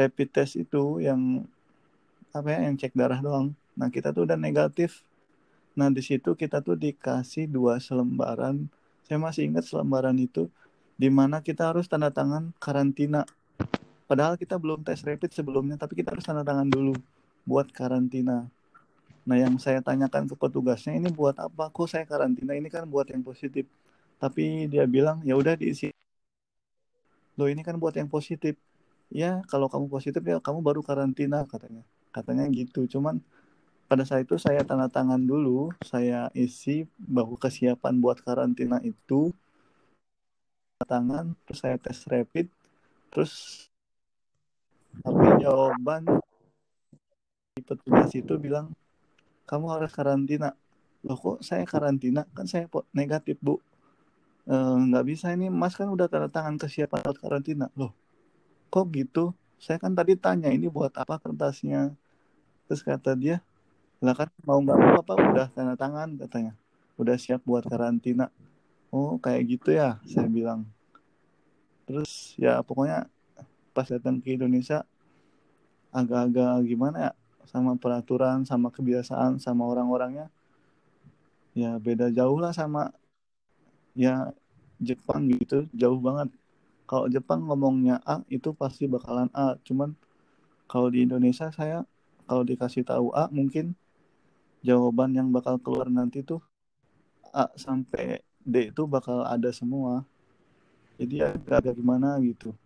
rapid 0.00 0.28
test 0.32 0.56
itu 0.56 1.04
yang 1.04 1.44
apa 2.32 2.48
ya 2.56 2.58
yang 2.64 2.80
cek 2.80 2.96
darah 2.96 3.20
doang. 3.20 3.52
Nah 3.76 3.92
kita 3.92 4.16
tuh 4.16 4.24
udah 4.24 4.38
negatif. 4.40 5.04
Nah 5.76 5.92
di 5.92 6.00
situ 6.00 6.32
kita 6.32 6.64
tuh 6.64 6.80
dikasih 6.80 7.44
dua 7.50 7.76
selembaran. 7.76 8.66
Saya 9.04 9.18
masih 9.20 9.50
ingat 9.50 9.68
selembaran 9.68 10.16
itu 10.16 10.48
di 11.00 11.08
mana 11.08 11.40
kita 11.40 11.72
harus 11.72 11.88
tanda 11.88 12.12
tangan 12.12 12.52
karantina. 12.60 13.24
Padahal 14.04 14.34
kita 14.36 14.58
belum 14.58 14.82
tes 14.82 15.00
rapid 15.06 15.30
sebelumnya, 15.30 15.78
tapi 15.78 15.96
kita 15.96 16.12
harus 16.12 16.26
tanda 16.26 16.42
tangan 16.42 16.66
dulu 16.66 16.98
buat 17.46 17.70
karantina. 17.70 18.50
Nah 19.24 19.36
yang 19.38 19.56
saya 19.56 19.80
tanyakan 19.80 20.26
ke 20.28 20.34
petugasnya 20.36 20.96
ini 20.98 21.08
buat 21.08 21.38
apa? 21.40 21.72
Kok 21.72 21.88
saya 21.88 22.04
karantina? 22.04 22.52
Ini 22.52 22.68
kan 22.68 22.84
buat 22.90 23.08
yang 23.08 23.22
positif. 23.24 23.64
Tapi 24.20 24.68
dia 24.68 24.84
bilang 24.84 25.24
ya 25.24 25.38
udah 25.38 25.56
diisi. 25.56 25.88
Loh 27.40 27.48
ini 27.48 27.64
kan 27.64 27.80
buat 27.80 27.96
yang 27.96 28.10
positif. 28.10 28.60
Ya 29.10 29.42
kalau 29.50 29.66
kamu 29.66 29.86
positif 29.90 30.22
ya 30.22 30.38
kamu 30.38 30.62
baru 30.62 30.80
karantina 30.86 31.42
katanya. 31.50 31.82
Katanya 32.14 32.46
gitu. 32.50 32.86
Cuman 32.86 33.18
pada 33.90 34.06
saat 34.06 34.22
itu 34.26 34.38
saya 34.38 34.62
tanda 34.62 34.86
tangan 34.86 35.18
dulu, 35.18 35.74
saya 35.82 36.30
isi 36.34 36.86
bahwa 36.98 37.34
kesiapan 37.38 37.94
buat 37.98 38.22
karantina 38.22 38.78
itu. 38.86 39.34
Tanda 40.78 40.86
tangan, 40.94 41.26
terus 41.44 41.60
saya 41.62 41.76
tes 41.76 41.98
rapid, 42.08 42.46
terus 43.12 43.66
tapi 45.02 45.26
jawaban 45.42 46.02
di 47.56 47.62
petugas 47.66 48.10
itu 48.14 48.34
bilang 48.38 48.70
kamu 49.50 49.66
harus 49.74 49.90
karantina. 49.90 50.54
Loh 51.06 51.18
kok 51.18 51.38
saya 51.42 51.64
karantina? 51.66 52.22
Kan 52.36 52.46
saya 52.46 52.70
negatif 52.94 53.36
bu. 53.42 53.58
Nggak 54.88 55.04
e, 55.04 55.08
bisa 55.10 55.26
ini 55.36 55.46
mas 55.50 55.74
kan 55.78 55.88
udah 55.90 56.06
tanda 56.06 56.28
tangan 56.30 56.56
kesiapan 56.62 57.00
karantina. 57.18 57.66
Loh 57.74 57.92
kok 58.70 58.86
gitu? 58.94 59.34
Saya 59.60 59.76
kan 59.76 59.92
tadi 59.92 60.16
tanya 60.16 60.48
ini 60.48 60.70
buat 60.70 60.94
apa 60.96 61.18
kertasnya? 61.18 61.92
Terus 62.70 62.80
kata 62.86 63.18
dia 63.18 63.42
lah 64.00 64.16
kan 64.16 64.32
mau 64.48 64.56
nggak 64.62 64.78
mau 64.80 64.94
apa 65.02 65.12
udah 65.18 65.46
tanda 65.52 65.74
tangan 65.76 66.16
katanya. 66.16 66.54
Udah 66.96 67.18
siap 67.20 67.44
buat 67.44 67.66
karantina. 67.66 68.32
Oh 68.94 69.20
kayak 69.20 69.58
gitu 69.58 69.74
ya? 69.74 70.00
Saya 70.08 70.30
bilang. 70.30 70.64
Terus 71.84 72.38
ya 72.38 72.62
pokoknya 72.62 73.10
pas 73.74 73.86
datang 73.90 74.22
ke 74.22 74.38
Indonesia 74.38 74.86
agak-agak 75.90 76.62
gimana 76.70 77.10
ya 77.10 77.12
sama 77.50 77.74
peraturan 77.74 78.46
sama 78.46 78.70
kebiasaan 78.70 79.42
sama 79.42 79.66
orang-orangnya 79.66 80.30
ya 81.50 81.74
beda 81.82 82.14
jauh 82.14 82.38
lah 82.38 82.54
sama 82.54 82.94
ya 83.98 84.30
Jepang 84.78 85.26
gitu 85.34 85.66
jauh 85.74 85.98
banget 85.98 86.30
kalau 86.90 87.06
Jepang 87.06 87.46
ngomongnya 87.46 88.02
A 88.02 88.26
itu 88.26 88.50
pasti 88.50 88.90
bakalan 88.90 89.30
A. 89.30 89.54
Cuman 89.62 89.94
kalau 90.66 90.90
di 90.90 91.06
Indonesia 91.06 91.46
saya 91.54 91.86
kalau 92.26 92.42
dikasih 92.42 92.82
tahu 92.82 93.14
A 93.14 93.30
mungkin 93.30 93.78
jawaban 94.66 95.14
yang 95.14 95.30
bakal 95.30 95.62
keluar 95.62 95.86
nanti 95.86 96.26
tuh 96.26 96.42
A 97.30 97.46
sampai 97.54 98.18
D 98.42 98.74
itu 98.74 98.90
bakal 98.90 99.22
ada 99.22 99.54
semua. 99.54 100.02
Jadi 100.98 101.22
agak-agak 101.22 101.78
gimana 101.78 102.18
gitu. 102.26 102.58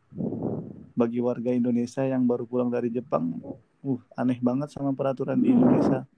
Bagi 0.97 1.21
warga 1.21 1.52
Indonesia 1.52 2.00
yang 2.00 2.25
baru 2.25 2.49
pulang 2.49 2.73
dari 2.73 2.88
Jepang 2.88 3.45
uh 3.85 4.00
aneh 4.16 4.40
banget 4.40 4.73
sama 4.73 4.97
peraturan 4.97 5.37
di 5.37 5.52
Indonesia. 5.52 6.09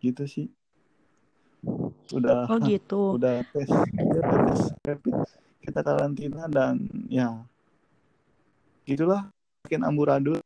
Gitu 0.00 0.24
sih. 0.24 0.48
Udah 2.16 2.48
oh 2.48 2.58
gitu. 2.64 3.20
udah 3.20 3.44
tes 3.52 3.68
ya, 3.68 4.20
tes 4.24 4.60
rapid 4.88 5.43
kita 5.64 5.80
karantina 5.80 6.44
dan 6.52 6.84
ya 7.08 7.40
gitulah 8.84 9.32
makin 9.64 9.82
amburadul 9.82 10.38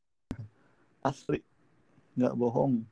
asli 1.02 1.42
nggak 2.14 2.38
bohong 2.38 2.86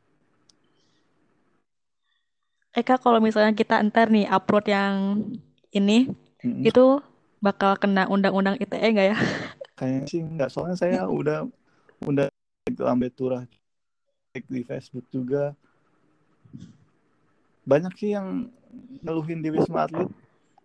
Eka 2.77 3.01
kalau 3.01 3.25
misalnya 3.25 3.57
kita 3.57 3.81
entar 3.81 4.13
nih 4.13 4.29
upload 4.29 4.69
yang 4.69 5.25
ini 5.73 6.13
mm-hmm. 6.45 6.69
itu 6.69 7.01
bakal 7.41 7.73
kena 7.81 8.05
undang-undang 8.05 8.61
ITE 8.61 8.93
nggak 8.93 9.09
ya? 9.15 9.19
Kayaknya 9.81 10.01
sih 10.05 10.21
nggak 10.21 10.51
soalnya 10.53 10.77
saya 10.77 11.09
udah 11.09 11.49
udah 12.05 12.29
itu 12.69 12.85
ambil 12.85 13.09
turah 13.17 13.43
di 14.37 14.61
Facebook 14.61 15.09
juga 15.09 15.57
banyak 17.65 17.97
sih 17.97 18.13
yang 18.13 18.53
ngeluhin 19.01 19.41
di 19.41 19.49
Wisma 19.49 19.89
Atlet 19.89 20.13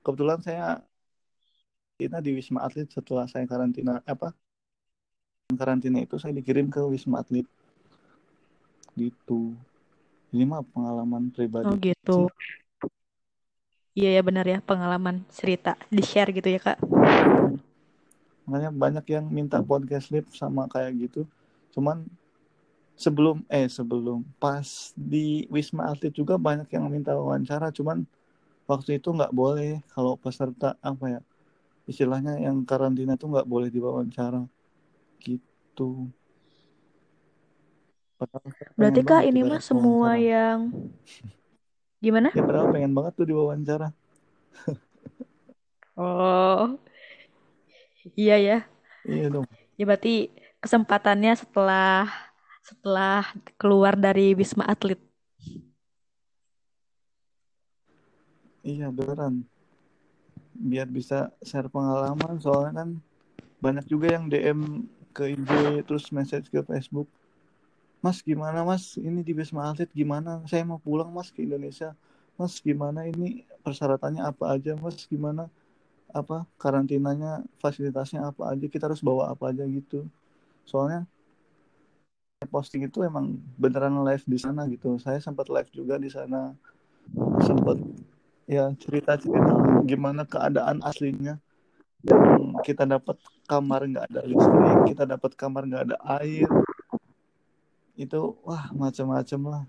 kebetulan 0.03 0.44
saya 0.44 0.84
karantina 2.01 2.17
di 2.17 2.34
Wisma 2.34 2.65
Atlet 2.65 2.89
setelah 2.89 3.29
saya 3.29 3.46
karantina 3.46 4.01
apa 4.10 4.34
karantina 5.53 6.01
itu 6.01 6.17
saya 6.17 6.34
dikirim 6.34 6.65
ke 6.74 6.81
Wisma 6.81 7.22
Atlet. 7.22 7.46
Gitu. 8.98 9.53
Ini 10.34 10.48
mah 10.50 10.65
pengalaman 10.65 11.29
pribadi. 11.29 11.70
Oh 11.70 11.77
gitu. 11.77 12.25
Iya 13.93 14.17
ya 14.17 14.22
benar 14.25 14.48
ya 14.50 14.63
pengalaman 14.65 15.22
cerita 15.29 15.77
di 15.93 16.01
share 16.01 16.34
gitu 16.34 16.50
ya 16.50 16.58
kak. 16.58 16.81
Makanya 18.50 18.72
banyak 18.74 19.05
yang 19.12 19.29
minta 19.29 19.62
podcast 19.62 20.10
lip 20.10 20.25
sama 20.34 20.65
kayak 20.72 21.05
gitu. 21.05 21.29
Cuman 21.75 22.08
sebelum 22.98 23.46
eh 23.46 23.70
sebelum 23.70 24.25
pas 24.41 24.65
di 24.98 25.46
Wisma 25.53 25.93
Atlet 25.93 26.15
juga 26.15 26.41
banyak 26.41 26.65
yang 26.74 26.89
minta 26.89 27.13
wawancara. 27.13 27.70
Cuman 27.70 28.08
waktu 28.65 28.97
itu 28.97 29.13
nggak 29.13 29.36
boleh 29.36 29.84
kalau 29.93 30.17
peserta 30.17 30.80
apa 30.82 31.19
ya 31.19 31.21
istilahnya 31.89 32.38
yang 32.38 32.62
karantina 32.63 33.17
tuh 33.17 33.34
nggak 33.34 33.50
boleh 33.50 33.70
diwawancara 33.74 34.46
gitu. 35.22 36.10
Berarti 38.78 39.02
kak 39.02 39.26
ini 39.26 39.41
mah 39.41 39.62
semua 39.62 40.13
wawancara. 40.13 40.22
yang 40.22 40.58
gimana? 42.06 42.30
Ya 42.34 42.41
padahal 42.46 42.70
pengen 42.70 42.94
banget 42.94 43.13
tuh 43.17 43.26
diwawancara. 43.26 43.89
oh, 45.98 46.78
iya 48.13 48.38
ya. 48.38 48.58
Iya 49.06 49.28
dong. 49.34 49.46
Ya 49.78 49.84
berarti 49.89 50.30
kesempatannya 50.62 51.34
setelah 51.34 52.06
setelah 52.62 53.26
keluar 53.58 53.98
dari 53.98 54.38
wisma 54.38 54.70
atlet. 54.70 55.02
Iya 58.62 58.94
beneran 58.94 59.50
biar 60.62 60.86
bisa 60.86 61.34
share 61.41 61.67
pengalaman. 61.67 62.38
Soalnya 62.38 62.86
kan 62.86 62.89
banyak 63.58 63.86
juga 63.89 64.13
yang 64.13 64.30
DM 64.30 64.86
ke 65.12 65.34
IG 65.36 65.84
terus 65.89 66.08
message 66.13 66.47
ke 66.47 66.62
Facebook. 66.63 67.10
Mas 68.02 68.21
gimana 68.21 68.65
Mas? 68.65 68.97
Ini 68.97 69.21
di 69.21 69.34
Wisma 69.38 69.69
Atlet 69.69 69.89
gimana? 69.93 70.41
Saya 70.50 70.65
mau 70.65 70.82
pulang 70.82 71.10
Mas 71.13 71.30
ke 71.30 71.45
Indonesia. 71.45 71.93
Mas 72.34 72.58
gimana? 72.58 73.06
Ini 73.06 73.45
persyaratannya 73.62 74.26
apa 74.26 74.58
aja? 74.58 74.74
Mas 74.78 75.06
gimana? 75.06 75.50
Apa 76.10 76.50
karantinanya 76.58 77.45
fasilitasnya 77.62 78.26
apa 78.34 78.50
aja? 78.50 78.65
Kita 78.65 78.89
harus 78.89 79.06
bawa 79.06 79.30
apa 79.30 79.54
aja 79.54 79.62
gitu. 79.69 80.10
Soalnya 80.65 81.06
posting 82.50 82.89
itu 82.89 83.06
emang 83.06 83.38
beneran 83.56 84.02
live 84.02 84.26
di 84.26 84.38
sana 84.41 84.65
gitu. 84.65 84.97
Saya 84.97 85.21
sempat 85.21 85.45
live 85.45 85.69
juga 85.69 86.02
di 86.02 86.10
sana. 86.10 86.58
Sempat 87.45 87.78
ya 88.49 88.73
cerita-cerita 88.77 89.86
gimana 89.86 90.25
keadaan 90.25 90.82
aslinya. 90.86 91.38
Yang 92.01 92.58
kita 92.65 92.89
dapat 92.89 93.21
kamar 93.45 93.86
nggak 93.86 94.10
ada 94.10 94.21
listrik 94.25 94.77
kita 94.89 95.04
dapat 95.06 95.32
kamar 95.38 95.69
nggak 95.69 95.84
ada 95.91 95.97
air. 96.21 96.49
Itu 97.93 98.41
wah 98.41 98.73
macam-macam 98.73 99.41
lah. 99.47 99.63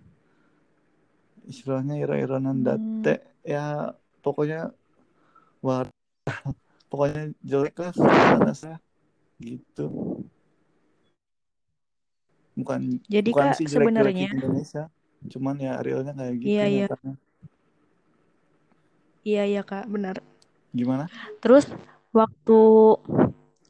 Istilahnya 1.44 2.00
iro-ironan 2.00 2.64
hmm. 2.64 3.02
date. 3.04 3.26
Ya 3.44 3.92
pokoknya 4.24 4.72
wah 5.61 5.85
pokoknya 6.90 7.37
jelek 7.44 7.76
lah 7.76 7.92
saya 8.56 8.78
gitu. 9.42 10.22
Bukan 12.52 13.00
jadi 13.08 13.28
bukan 13.32 13.46
kak 13.52 13.68
sebenarnya 13.68 14.28
Indonesia. 14.32 14.85
Cuman 15.28 15.56
ya 15.61 15.78
realnya 15.78 16.12
kayak 16.16 16.35
gitu 16.40 16.50
iya, 16.50 16.66
iya. 16.66 16.87
Iya 19.22 19.42
iya 19.46 19.62
kak 19.62 19.87
benar. 19.87 20.18
Gimana? 20.74 21.06
Terus 21.38 21.70
waktu 22.11 22.58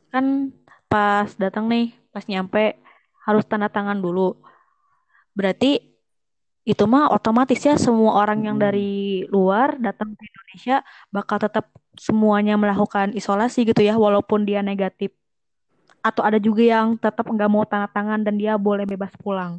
kan 0.08 0.52
pas 0.88 1.28
datang 1.36 1.68
nih, 1.68 1.92
pas 2.12 2.24
nyampe 2.24 2.76
harus 3.24 3.44
tanda 3.44 3.68
tangan 3.68 4.00
dulu. 4.00 4.36
Berarti 5.36 5.92
itu 6.62 6.84
mah 6.86 7.10
otomatis 7.10 7.58
ya 7.58 7.74
semua 7.74 8.22
orang 8.22 8.46
yang 8.46 8.56
dari 8.56 9.26
luar 9.26 9.82
datang 9.82 10.14
ke 10.14 10.22
Indonesia 10.22 10.76
bakal 11.10 11.42
tetap 11.42 11.74
semuanya 11.98 12.54
melakukan 12.54 13.10
isolasi 13.18 13.66
gitu 13.66 13.82
ya 13.82 13.98
walaupun 13.98 14.46
dia 14.46 14.62
negatif. 14.62 15.10
Atau 16.02 16.22
ada 16.22 16.38
juga 16.38 16.62
yang 16.62 16.98
tetap 16.98 17.26
nggak 17.26 17.50
mau 17.50 17.66
tanda 17.66 17.90
tangan 17.90 18.22
dan 18.22 18.38
dia 18.38 18.54
boleh 18.56 18.86
bebas 18.86 19.10
pulang. 19.18 19.58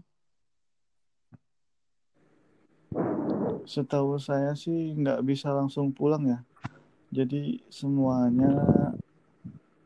Setahu 3.66 4.20
saya 4.20 4.54
sih 4.58 4.94
nggak 4.98 5.24
bisa 5.26 5.52
langsung 5.52 5.92
pulang 5.94 6.24
ya. 6.28 6.40
Jadi 7.14 7.62
semuanya 7.70 8.52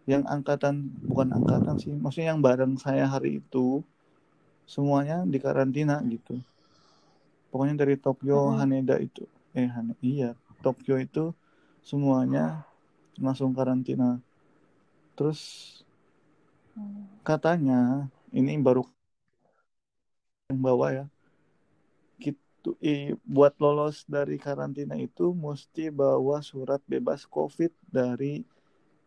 yang 0.07 0.23
angkatan 0.23 0.87
bukan 1.03 1.35
angkatan 1.35 1.75
sih, 1.75 1.91
maksudnya 1.91 2.31
yang 2.31 2.39
bareng 2.39 2.79
saya 2.79 3.03
hari 3.11 3.43
itu 3.43 3.83
semuanya 4.63 5.27
di 5.27 5.35
karantina 5.39 5.99
gitu. 6.07 6.39
Pokoknya 7.51 7.75
dari 7.83 7.99
Tokyo 7.99 8.51
hmm. 8.51 8.55
Haneda 8.59 8.95
itu, 8.99 9.27
eh 9.51 9.67
Hane, 9.67 9.99
iya 9.99 10.35
Tokyo 10.63 10.95
itu 10.99 11.35
semuanya 11.83 12.63
langsung 13.19 13.51
karantina. 13.51 14.23
Terus 15.19 15.39
katanya 17.25 18.07
ini 18.31 18.55
baru 18.61 18.85
yang 20.47 20.63
bawa 20.63 20.87
ya 20.95 21.05
buat 23.23 23.55
lolos 23.63 24.03
dari 24.03 24.35
karantina 24.35 24.99
itu 24.99 25.31
mesti 25.31 25.87
bawa 25.87 26.43
surat 26.43 26.83
bebas 26.83 27.23
COVID 27.23 27.71
dari 27.87 28.43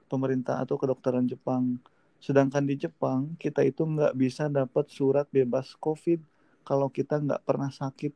pemerintah 0.08 0.64
atau 0.64 0.80
kedokteran 0.80 1.28
Jepang. 1.28 1.76
Sedangkan 2.20 2.64
di 2.64 2.76
Jepang 2.76 3.36
kita 3.36 3.60
itu 3.64 3.84
nggak 3.84 4.16
bisa 4.16 4.48
dapat 4.48 4.88
surat 4.88 5.28
bebas 5.28 5.76
COVID 5.76 6.20
kalau 6.64 6.88
kita 6.88 7.20
nggak 7.20 7.44
pernah 7.44 7.68
sakit. 7.68 8.12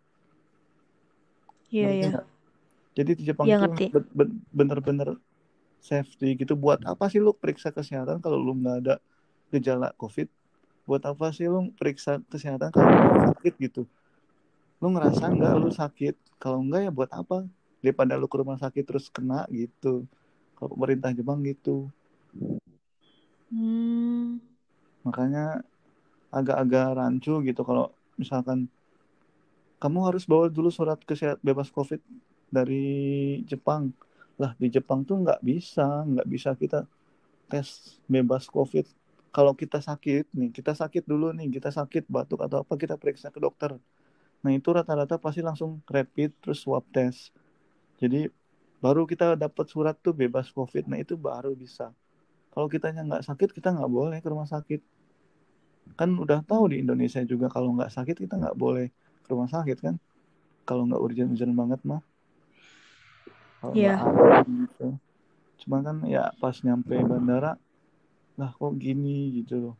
Iya 1.73 1.91
iya. 1.93 2.11
Jadi 2.95 3.11
di 3.19 3.23
Jepang 3.27 3.51
ya, 3.51 3.59
itu 3.59 4.01
bener-bener 4.55 5.19
safety 5.83 6.39
gitu. 6.39 6.57
Buat 6.57 6.87
apa 6.89 7.11
sih 7.13 7.21
lu 7.21 7.35
periksa 7.37 7.75
kesehatan 7.75 8.23
kalau 8.23 8.41
lu 8.41 8.57
nggak 8.57 8.77
ada 8.87 8.95
gejala 9.53 9.91
COVID? 10.01 10.29
Buat 10.89 11.05
apa 11.09 11.33
sih 11.33 11.49
lu 11.51 11.73
periksa 11.75 12.21
kesehatan 12.31 12.71
kalau 12.71 12.89
lu 12.89 13.35
sakit 13.35 13.55
gitu? 13.61 13.83
Lu 14.85 14.93
ngerasa 14.93 15.33
nggak 15.33 15.55
lu 15.57 15.73
sakit? 15.73 16.37
Kalau 16.37 16.61
enggak 16.61 16.85
ya 16.85 16.91
buat 16.93 17.09
apa? 17.09 17.49
Daripada 17.81 18.21
lu 18.21 18.29
ke 18.29 18.37
rumah 18.37 18.61
sakit 18.61 18.85
terus 18.85 19.09
kena 19.09 19.49
gitu. 19.49 20.05
Kalau 20.61 20.69
pemerintah 20.77 21.17
Jepang 21.17 21.41
gitu. 21.41 21.89
Hmm. 23.55 24.43
makanya 25.07 25.63
agak-agak 26.33 26.97
rancu 26.99 27.39
gitu 27.47 27.63
kalau 27.63 27.93
misalkan 28.19 28.67
kamu 29.79 30.11
harus 30.11 30.25
bawa 30.27 30.51
dulu 30.51 30.73
surat 30.73 30.99
kesehatan 30.99 31.39
bebas 31.45 31.71
covid 31.71 32.03
dari 32.51 33.39
Jepang. 33.47 33.95
Lah 34.41 34.59
di 34.59 34.67
Jepang 34.73 35.07
tuh 35.07 35.23
nggak 35.23 35.41
bisa 35.45 36.03
nggak 36.03 36.29
bisa 36.29 36.51
kita 36.59 36.85
tes 37.47 38.01
bebas 38.11 38.51
covid. 38.51 38.85
Kalau 39.31 39.55
kita 39.55 39.79
sakit 39.79 40.35
nih 40.35 40.51
kita 40.51 40.75
sakit 40.75 41.07
dulu 41.07 41.31
nih 41.33 41.49
kita 41.53 41.71
sakit 41.71 42.11
batuk 42.11 42.43
atau 42.43 42.67
apa 42.67 42.75
kita 42.75 42.99
periksa 42.99 43.31
ke 43.31 43.39
dokter 43.39 43.79
nah 44.45 44.53
itu 44.53 44.69
rata-rata 44.69 45.17
pasti 45.17 45.41
langsung 45.41 45.81
rapid 45.89 46.37
terus 46.45 46.61
swab 46.61 46.85
test. 46.93 47.33
Jadi 47.97 48.29
baru 48.85 49.09
kita 49.09 49.41
dapat 49.41 49.65
surat 49.73 49.97
tuh 49.97 50.13
bebas 50.13 50.53
covid 50.53 50.85
nah 50.85 51.01
itu 51.01 51.17
baru 51.17 51.57
bisa. 51.57 51.97
Kalau 52.53 52.69
kitanya 52.69 53.01
nggak 53.09 53.25
sakit 53.25 53.57
kita 53.57 53.73
nggak 53.73 53.89
boleh 53.89 54.21
ke 54.21 54.29
rumah 54.29 54.45
sakit. 54.45 54.85
Kan 55.97 56.13
udah 56.21 56.45
tahu 56.45 56.77
di 56.77 56.85
Indonesia 56.85 57.25
juga 57.25 57.49
kalau 57.49 57.73
nggak 57.73 57.89
sakit 57.89 58.21
kita 58.21 58.37
nggak 58.37 58.57
boleh 58.61 58.93
ke 59.25 59.29
rumah 59.33 59.49
sakit 59.49 59.81
kan? 59.81 59.97
Kalau 60.69 60.85
nggak 60.85 61.01
urgent-urgent 61.01 61.57
banget 61.57 61.81
mah. 61.89 62.05
Kalau 63.65 63.73
Iya. 63.73 63.97
ada 63.97 64.45
gitu. 64.45 64.89
Cuma 65.65 65.81
kan 65.81 66.05
ya 66.05 66.29
pas 66.37 66.53
nyampe 66.61 67.01
bandara 67.01 67.57
lah 68.37 68.51
kok 68.53 68.77
gini 68.77 69.41
gitu 69.41 69.57
loh. 69.57 69.77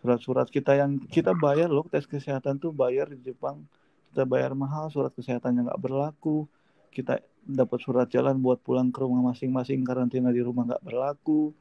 Surat-surat 0.00 0.48
kita 0.48 0.74
yang 0.80 0.96
kita 0.96 1.36
bayar 1.36 1.68
loh 1.68 1.84
tes 1.86 2.08
kesehatan 2.08 2.56
tuh 2.56 2.72
bayar 2.72 3.12
di 3.12 3.20
Jepang 3.20 3.62
kita 4.12 4.28
bayar 4.28 4.52
mahal 4.52 4.92
surat 4.92 5.08
kesehatannya 5.16 5.72
nggak 5.72 5.80
berlaku 5.80 6.44
kita 6.92 7.24
dapat 7.42 7.80
surat 7.80 8.06
jalan 8.12 8.38
buat 8.38 8.60
pulang 8.60 8.92
ke 8.92 9.00
rumah 9.00 9.32
masing-masing 9.32 9.82
karantina 9.82 10.28
di 10.28 10.44
rumah 10.44 10.68
nggak 10.68 10.84
berlaku. 10.84 11.56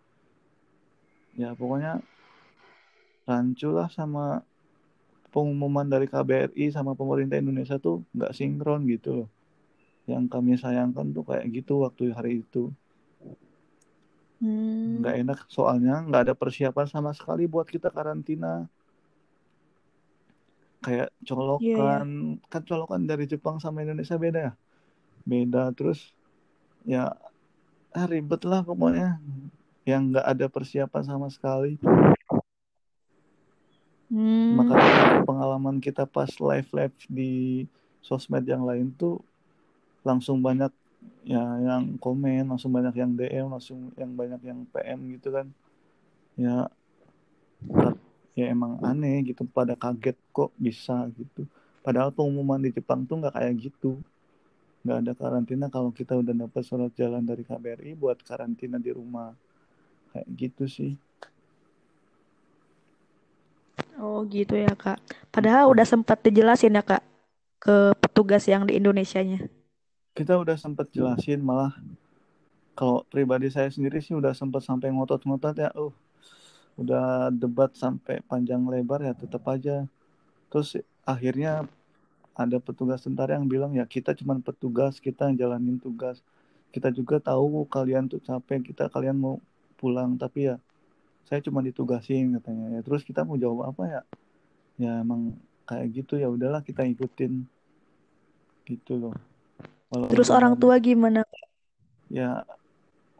Ya 1.39 1.55
pokoknya 1.55 2.03
rancu 3.23 3.71
lah 3.71 3.87
sama 3.87 4.43
pengumuman 5.31 5.87
dari 5.87 6.11
KBRI 6.11 6.75
sama 6.75 6.91
pemerintah 6.91 7.39
Indonesia 7.39 7.79
tuh 7.79 8.03
nggak 8.11 8.35
sinkron 8.35 8.83
gitu 8.91 9.23
loh. 9.23 9.29
Yang 10.05 10.23
kami 10.27 10.59
sayangkan 10.59 11.15
tuh 11.15 11.23
kayak 11.23 11.47
gitu 11.55 11.87
waktu 11.87 12.11
hari 12.11 12.43
itu. 12.43 12.69
Hmm. 14.41 15.05
nggak 15.05 15.15
enak 15.21 15.39
soalnya 15.53 16.01
nggak 16.01 16.21
ada 16.25 16.33
persiapan 16.33 16.89
sama 16.89 17.13
sekali 17.13 17.45
buat 17.45 17.69
kita 17.69 17.93
karantina 17.93 18.65
kayak 20.81 21.09
colokan 21.23 22.37
kan 22.49 22.63
colokan 22.65 23.05
dari 23.05 23.29
Jepang 23.29 23.61
sama 23.61 23.85
Indonesia 23.85 24.17
beda 24.17 24.39
ya? 24.51 24.53
Beda 25.23 25.69
terus 25.77 26.13
ya 26.83 27.13
ah, 27.93 28.05
ribet 28.09 28.41
lah 28.43 28.65
pokoknya. 28.65 29.21
Yang 29.85 30.01
nggak 30.13 30.27
ada 30.27 30.45
persiapan 30.49 31.03
sama 31.05 31.27
sekali. 31.29 31.77
Hmm. 34.11 34.59
makanya 34.59 35.23
pengalaman 35.23 35.79
kita 35.79 36.03
pas 36.03 36.27
live 36.35 36.67
live 36.75 36.97
di 37.07 37.63
sosmed 38.03 38.43
yang 38.43 38.67
lain 38.67 38.91
tuh 38.91 39.23
langsung 40.03 40.43
banyak 40.43 40.67
ya 41.23 41.39
yang 41.63 41.95
komen 41.95 42.43
langsung 42.51 42.75
banyak 42.75 42.91
yang 42.91 43.15
DM 43.15 43.47
langsung 43.47 43.87
yang 43.95 44.11
banyak 44.11 44.41
yang 44.43 44.59
PM 44.67 44.99
gitu 45.15 45.31
kan. 45.31 45.47
Ya 46.35 46.67
ya 48.37 48.47
emang 48.47 48.79
aneh 48.83 49.31
gitu 49.31 49.43
pada 49.47 49.75
kaget 49.75 50.17
kok 50.31 50.51
bisa 50.55 51.07
gitu. 51.15 51.43
Padahal 51.81 52.13
pengumuman 52.13 52.61
di 52.61 52.69
Jepang 52.71 53.03
tuh 53.03 53.19
nggak 53.19 53.35
kayak 53.35 53.53
gitu. 53.59 53.99
Nggak 54.85 54.97
ada 55.03 55.13
karantina 55.13 55.65
kalau 55.69 55.91
kita 55.93 56.17
udah 56.17 56.33
dapat 56.33 56.63
surat 56.65 56.91
jalan 56.97 57.21
dari 57.25 57.43
KBRI 57.45 57.97
buat 57.97 58.21
karantina 58.23 58.77
di 58.81 58.91
rumah. 58.93 59.33
Kayak 60.13 60.27
gitu 60.37 60.63
sih. 60.69 60.93
Oh 64.01 64.25
gitu 64.25 64.57
ya 64.57 64.73
kak. 64.73 64.97
Padahal 65.29 65.69
udah 65.69 65.85
sempat 65.85 66.21
dijelasin 66.25 66.77
ya 66.77 66.83
kak 66.85 67.03
ke 67.61 67.93
petugas 68.01 68.43
yang 68.49 68.65
di 68.65 68.77
Indonesianya. 68.77 69.45
kita 70.11 70.35
udah 70.35 70.59
sempat 70.59 70.91
jelasin 70.91 71.39
malah 71.39 71.71
kalau 72.75 73.03
pribadi 73.07 73.47
saya 73.47 73.71
sendiri 73.71 74.03
sih 74.03 74.11
udah 74.11 74.35
sempat 74.35 74.63
sampai 74.65 74.91
ngotot-ngotot 74.91 75.55
ya. 75.55 75.69
Uh 75.77 75.93
udah 76.81 77.29
debat 77.33 77.71
sampai 77.77 78.19
panjang 78.25 78.61
lebar 78.65 79.05
ya 79.05 79.13
tetap 79.13 79.45
aja. 79.47 79.85
Terus 80.51 80.81
akhirnya 81.07 81.65
ada 82.35 82.57
petugas 82.57 83.03
tentara 83.05 83.37
yang 83.37 83.45
bilang 83.45 83.71
ya 83.77 83.85
kita 83.85 84.15
cuman 84.17 84.41
petugas 84.41 84.97
kita 84.97 85.29
yang 85.31 85.37
jalanin 85.37 85.77
tugas. 85.77 86.19
Kita 86.71 86.89
juga 86.91 87.19
tahu 87.21 87.67
kalian 87.67 88.07
tuh 88.11 88.19
capek 88.23 88.73
kita 88.73 88.87
kalian 88.89 89.17
mau 89.19 89.35
pulang. 89.79 90.15
Tapi 90.17 90.51
ya 90.51 90.55
saya 91.27 91.39
cuma 91.45 91.61
ditugasin 91.63 92.35
katanya. 92.39 92.79
Ya 92.79 92.81
terus 92.83 93.05
kita 93.05 93.23
mau 93.23 93.37
jawab 93.37 93.71
apa 93.71 93.83
ya? 93.87 94.01
Ya 94.81 94.91
emang 95.03 95.37
kayak 95.69 95.87
gitu 96.03 96.19
ya 96.19 96.27
udahlah 96.27 96.65
kita 96.65 96.83
ikutin 96.83 97.45
gitu 98.65 98.93
loh. 98.97 99.15
Walau 99.91 100.07
Terus 100.11 100.29
orang 100.31 100.55
tua 100.57 100.79
gimana? 100.79 101.23
ya 102.11 102.43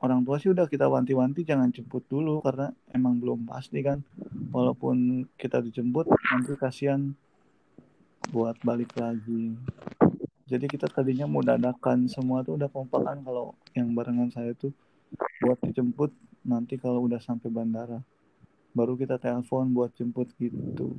orang 0.02 0.26
tua 0.26 0.42
sih 0.42 0.50
udah 0.50 0.66
kita 0.66 0.90
wanti-wanti 0.90 1.46
jangan 1.46 1.70
jemput 1.70 2.02
dulu 2.10 2.42
karena 2.42 2.74
emang 2.90 3.22
belum 3.22 3.46
pasti 3.46 3.86
kan 3.86 4.02
walaupun 4.50 5.30
kita 5.38 5.62
dijemput 5.62 6.10
nanti 6.10 6.58
kasihan 6.58 7.14
buat 8.34 8.58
balik 8.66 8.90
lagi 8.98 9.54
jadi 10.50 10.66
kita 10.68 10.90
tadinya 10.90 11.30
mau 11.30 11.46
dadakan 11.46 12.10
semua 12.10 12.42
tuh 12.42 12.58
udah 12.58 12.68
kompakan 12.68 13.22
kalau 13.22 13.54
yang 13.78 13.94
barengan 13.94 14.34
saya 14.34 14.58
tuh 14.58 14.74
buat 15.40 15.62
dijemput 15.62 16.12
nanti 16.42 16.82
kalau 16.82 17.06
udah 17.06 17.22
sampai 17.22 17.54
bandara 17.54 18.02
baru 18.74 18.98
kita 18.98 19.22
telepon 19.22 19.70
buat 19.70 19.94
jemput 19.94 20.34
gitu 20.42 20.98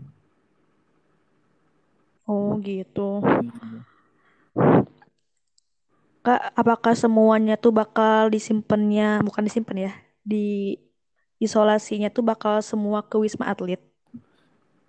Oh 2.31 2.55
gitu. 2.63 3.19
Iya. 3.19 3.83
Kak, 6.25 6.41
apakah 6.61 6.95
semuanya 7.03 7.53
tuh 7.63 7.73
bakal 7.81 8.31
disimpannya, 8.35 9.03
bukan 9.27 9.43
disimpan 9.49 9.77
ya, 9.87 9.93
di 10.31 10.37
isolasinya 11.45 12.09
tuh 12.17 12.25
bakal 12.31 12.55
semua 12.71 12.99
ke 13.11 13.17
Wisma 13.23 13.45
Atlet? 13.53 13.81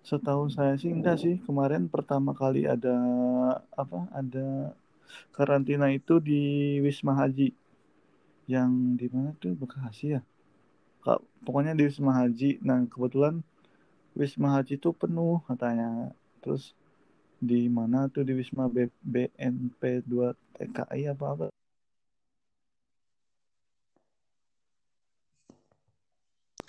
setahu 0.09 0.43
saya 0.55 0.73
sih 0.81 0.91
enggak 0.95 1.17
sih. 1.23 1.35
Kemarin 1.47 1.83
pertama 1.93 2.31
kali 2.41 2.61
ada 2.75 2.95
apa 3.83 3.99
ada 4.19 4.47
karantina 5.35 5.87
itu 5.99 6.13
di 6.29 6.41
Wisma 6.85 7.13
Haji. 7.19 7.49
Yang 8.53 8.71
di 8.99 9.07
mana 9.13 9.29
tuh? 9.41 9.53
Bekasi 9.61 10.05
ya? 10.19 10.21
Kak, 11.05 11.19
pokoknya 11.45 11.73
di 11.79 11.83
Wisma 11.87 12.11
Haji. 12.19 12.49
Nah 12.67 12.79
kebetulan 12.91 13.35
Wisma 14.19 14.47
Haji 14.55 14.73
itu 14.81 14.89
penuh 15.01 15.41
katanya. 15.49 15.89
Terus 16.43 16.63
di 17.43 17.67
mana 17.67 18.07
tuh 18.07 18.23
di 18.23 18.33
Wisma 18.39 18.71
B, 18.71 18.87
BNP 19.03 19.81
2 20.07 20.31
TKI 20.55 21.11
apa 21.11 21.25
apa 21.35 21.45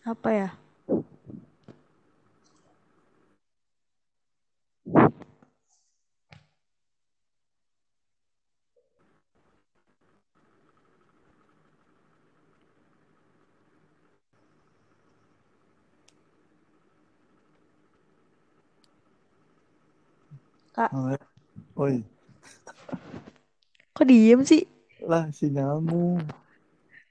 Apa 0.05 0.29
ya? 0.37 0.49
Kak, 20.75 20.91
oi 21.79 22.03
kok 23.95 24.07
diem 24.11 24.43
sih? 24.43 24.67
lah 25.07 25.31
sinyalmu 25.31 26.19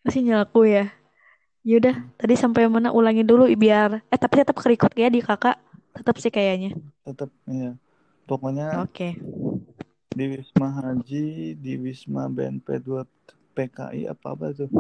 Masih 0.04 0.20
nyalaku 0.20 0.68
ya? 0.68 0.92
Yaudah, 1.64 1.96
tadi 2.20 2.36
sampai 2.36 2.68
mana 2.68 2.92
ulangin 2.92 3.24
dulu 3.24 3.48
biar... 3.56 4.04
Eh, 4.12 4.20
tapi 4.20 4.44
tetap 4.44 4.60
kerikut 4.60 4.92
ya 5.00 5.08
di 5.08 5.24
kakak. 5.24 5.56
Tetap 5.96 6.20
sih 6.20 6.28
kayaknya. 6.28 6.76
tetap 7.08 7.32
ya 7.48 7.72
pokoknya 8.28 8.84
Oke. 8.84 9.16
di 10.12 10.26
Wisma 10.28 10.68
Haji 10.76 11.56
di 11.56 11.74
Wisma 11.80 12.28
BNP 12.28 12.84
2 12.84 13.08
PKI 13.56 14.12
apa 14.12 14.36
apa 14.36 14.52
tuh 14.52 14.72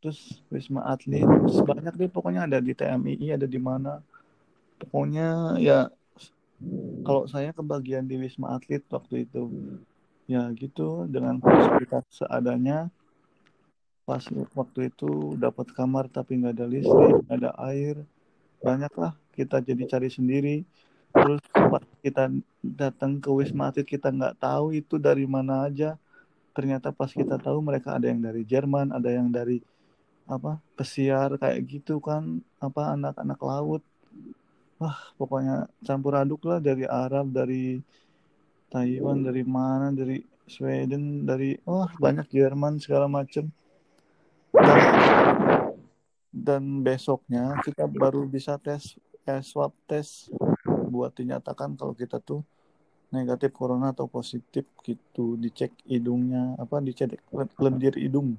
terus 0.00 0.40
Wisma 0.48 0.88
Atlet 0.88 1.24
sebanyak 1.52 1.94
deh 2.00 2.08
pokoknya 2.08 2.48
ada 2.48 2.58
di 2.60 2.72
TMII 2.72 3.36
ada 3.36 3.44
di 3.44 3.60
mana 3.60 4.00
pokoknya 4.80 5.60
ya 5.60 5.92
kalau 7.02 7.26
saya 7.26 7.50
kebagian 7.50 8.06
di 8.06 8.14
Wisma 8.18 8.54
Atlet 8.54 8.82
waktu 8.90 9.26
itu. 9.26 9.50
Ya 10.30 10.46
gitu 10.54 11.04
dengan 11.10 11.42
fasilitas 11.42 12.06
seadanya. 12.14 12.88
Pas 14.06 14.22
waktu 14.54 14.90
itu 14.90 15.34
dapat 15.38 15.70
kamar 15.74 16.10
tapi 16.10 16.38
nggak 16.38 16.54
ada 16.58 16.66
listrik 16.66 17.14
nggak 17.26 17.38
ada 17.42 17.52
air. 17.70 17.96
Banyak 18.62 18.92
lah 18.94 19.12
kita 19.34 19.58
jadi 19.58 19.82
cari 19.90 20.08
sendiri. 20.08 20.56
Terus 21.12 21.42
pas 21.52 21.84
kita 22.00 22.32
datang 22.62 23.18
ke 23.18 23.28
wisma 23.28 23.68
atlet 23.68 23.84
kita 23.84 24.08
nggak 24.08 24.38
tahu 24.38 24.72
itu 24.72 24.96
dari 24.96 25.26
mana 25.26 25.66
aja. 25.66 25.98
Ternyata 26.54 26.94
pas 26.94 27.10
kita 27.10 27.36
tahu 27.36 27.58
mereka 27.60 27.98
ada 27.98 28.06
yang 28.06 28.22
dari 28.22 28.46
Jerman 28.46 28.94
ada 28.94 29.10
yang 29.10 29.28
dari 29.28 29.58
apa 30.30 30.62
pesiar 30.78 31.34
kayak 31.34 31.60
gitu 31.66 31.98
kan. 31.98 32.40
Apa 32.62 32.94
anak-anak 32.94 33.40
laut 33.42 33.82
wah 34.82 34.98
pokoknya 35.14 35.70
campur 35.86 36.18
aduk 36.18 36.42
lah 36.50 36.58
dari 36.58 36.82
Arab 36.82 37.30
dari 37.30 37.78
Taiwan 38.66 39.22
dari 39.22 39.46
mana 39.46 39.94
dari 39.94 40.18
Sweden 40.50 41.22
dari 41.22 41.54
wah 41.62 41.86
banyak 41.94 42.26
Jerman 42.34 42.82
segala 42.82 43.06
macem. 43.06 43.46
Dan, 44.52 44.78
dan 46.34 46.62
besoknya 46.82 47.62
kita 47.62 47.86
baru 47.86 48.26
bisa 48.26 48.58
tes 48.58 48.98
eh, 49.22 49.40
swab 49.40 49.70
tes 49.86 50.28
buat 50.90 51.14
dinyatakan 51.14 51.78
kalau 51.78 51.94
kita 51.94 52.18
tuh 52.18 52.42
negatif 53.14 53.54
corona 53.54 53.94
atau 53.94 54.10
positif 54.10 54.66
gitu. 54.82 55.38
Dicek 55.38 55.72
hidungnya 55.86 56.58
apa 56.58 56.82
dicek 56.82 57.22
lendir 57.60 57.94
hidung. 57.94 58.34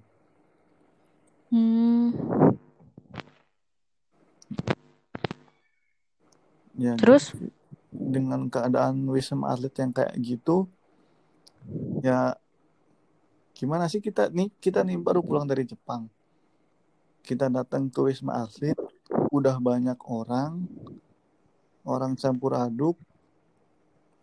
Hmm. 1.53 2.11
Ya 6.77 6.93
Terus? 6.97 7.33
gitu. 7.33 7.49
dengan 7.93 8.49
keadaan 8.49 9.05
wisma 9.09 9.53
atlet 9.53 9.73
yang 9.77 9.91
kayak 9.93 10.13
gitu 10.21 10.65
ya 12.01 12.35
gimana 13.53 13.87
sih 13.87 14.01
kita 14.01 14.27
nih 14.33 14.49
kita 14.59 14.81
nih 14.81 14.97
baru 14.99 15.21
pulang 15.23 15.45
dari 15.47 15.63
Jepang 15.63 16.09
kita 17.23 17.47
datang 17.47 17.87
ke 17.87 17.99
wisma 18.03 18.43
atlet 18.43 18.75
udah 19.31 19.55
banyak 19.61 19.95
orang 20.09 20.65
orang 21.85 22.17
campur 22.19 22.57
aduk 22.57 22.97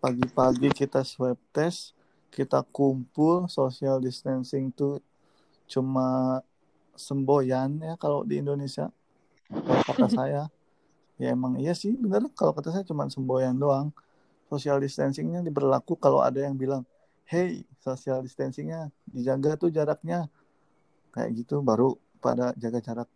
pagi-pagi 0.01 0.73
kita 0.73 1.05
swab 1.07 1.39
test 1.55 1.97
kita 2.31 2.63
kumpul 2.69 3.47
social 3.51 4.01
distancing 4.01 4.73
tuh 4.73 5.01
cuma 5.71 6.41
semboyan 6.99 7.81
ya 7.81 7.95
kalau 7.97 8.27
di 8.27 8.43
Indonesia 8.43 8.91
kalau 9.51 9.83
kata 9.87 10.07
saya 10.11 10.43
ya 11.21 11.37
emang 11.37 11.61
iya 11.61 11.77
sih 11.77 11.93
bener. 12.01 12.33
Kalau 12.33 12.57
kata 12.57 12.73
saya 12.73 12.85
cuma 12.89 13.05
semboyan 13.13 13.61
doang. 13.61 13.93
Social 14.49 14.83
distancingnya 14.83 15.45
diberlaku 15.47 15.95
kalau 15.95 16.25
ada 16.25 16.43
yang 16.43 16.59
bilang 16.59 16.83
hey 17.29 17.63
social 17.79 18.25
distancingnya 18.25 18.89
dijaga 19.05 19.61
tuh 19.61 19.69
jaraknya. 19.69 20.27
Kayak 21.13 21.31
gitu 21.45 21.61
baru 21.61 21.95
pada 22.25 22.57
jaga 22.57 22.81
jarak. 22.81 23.09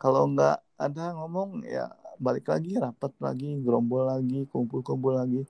Kalau 0.00 0.24
nggak 0.32 0.58
ada 0.80 1.04
ngomong 1.14 1.62
ya 1.68 1.92
balik 2.18 2.50
lagi 2.50 2.74
rapat 2.74 3.14
lagi 3.22 3.60
gerombol 3.62 4.08
lagi 4.08 4.48
kumpul-kumpul 4.48 5.20
lagi. 5.20 5.44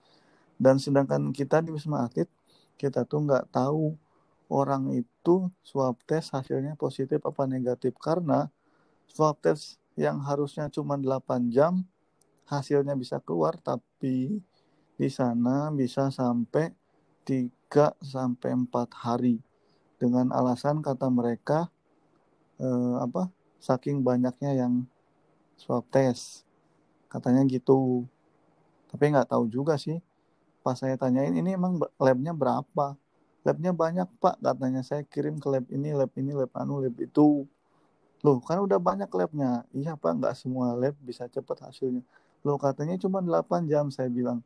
Dan 0.58 0.82
sedangkan 0.82 1.30
kita 1.30 1.62
di 1.62 1.70
wisma 1.70 2.04
atlet 2.04 2.26
kita 2.74 3.06
tuh 3.06 3.22
nggak 3.22 3.54
tahu 3.54 3.94
orang 4.50 4.90
itu 4.96 5.46
swab 5.62 5.94
test 6.08 6.34
hasilnya 6.34 6.74
positif 6.74 7.22
apa 7.22 7.46
negatif. 7.46 7.94
Karena 8.02 8.50
swab 9.08 9.38
test 9.40 9.80
yang 9.98 10.22
harusnya 10.22 10.70
cuma 10.70 10.94
8 10.94 11.50
jam 11.50 11.82
hasilnya 12.48 12.96
bisa 12.96 13.20
keluar 13.20 13.60
tapi 13.60 14.40
di 14.98 15.08
sana 15.12 15.68
bisa 15.70 16.08
sampai 16.08 16.72
3 17.28 17.92
sampai 18.00 18.50
4 18.56 18.88
hari. 18.94 19.36
Dengan 19.98 20.30
alasan 20.30 20.80
kata 20.80 21.10
mereka 21.10 21.68
eh, 22.62 22.96
apa 23.02 23.28
saking 23.58 24.00
banyaknya 24.02 24.54
yang 24.54 24.86
swab 25.58 25.84
test. 25.90 26.46
Katanya 27.10 27.44
gitu. 27.46 28.06
Tapi 28.88 29.12
nggak 29.12 29.28
tahu 29.34 29.50
juga 29.50 29.76
sih. 29.76 29.98
Pas 30.62 30.78
saya 30.78 30.96
tanyain 30.96 31.34
ini 31.34 31.54
emang 31.54 31.78
labnya 31.98 32.32
berapa? 32.32 32.96
Labnya 33.42 33.74
banyak 33.74 34.08
pak 34.18 34.40
katanya. 34.40 34.80
Saya 34.86 35.02
kirim 35.04 35.36
ke 35.36 35.46
lab 35.50 35.66
ini 35.68 35.92
lab 35.92 36.10
ini 36.16 36.32
lab 36.32 36.50
anu 36.56 36.80
lab 36.80 36.96
itu 36.96 37.44
loh 38.24 38.38
kan 38.42 38.58
udah 38.62 38.78
banyak 38.78 39.10
labnya. 39.10 39.62
Iya 39.74 39.94
pak 39.94 40.12
nggak 40.18 40.34
semua 40.38 40.74
lab 40.74 40.94
bisa 41.02 41.26
cepat 41.26 41.66
hasilnya. 41.66 42.02
Loh 42.46 42.58
katanya 42.58 42.94
cuma 42.98 43.18
8 43.22 43.66
jam 43.66 43.90
saya 43.90 44.06
bilang. 44.10 44.42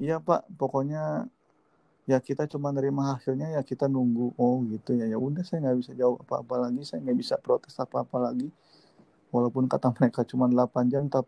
Iya 0.00 0.18
pak 0.18 0.48
pokoknya 0.56 1.28
ya 2.08 2.18
kita 2.18 2.50
cuma 2.50 2.74
nerima 2.74 3.14
hasilnya 3.14 3.52
ya 3.56 3.62
kita 3.62 3.86
nunggu. 3.88 4.32
Oh 4.40 4.64
gitu 4.72 4.96
ya. 4.96 5.06
Ya 5.08 5.20
udah 5.20 5.44
saya 5.44 5.68
nggak 5.68 5.78
bisa 5.84 5.92
jawab 5.92 6.24
apa-apa 6.24 6.68
lagi. 6.68 6.80
Saya 6.88 7.04
nggak 7.04 7.18
bisa 7.20 7.34
protes 7.40 7.76
apa-apa 7.76 8.32
lagi. 8.32 8.48
Walaupun 9.32 9.64
kata 9.68 9.92
mereka 9.96 10.24
cuma 10.28 10.48
8 10.48 10.92
jam 10.92 11.04
tapi 11.08 11.20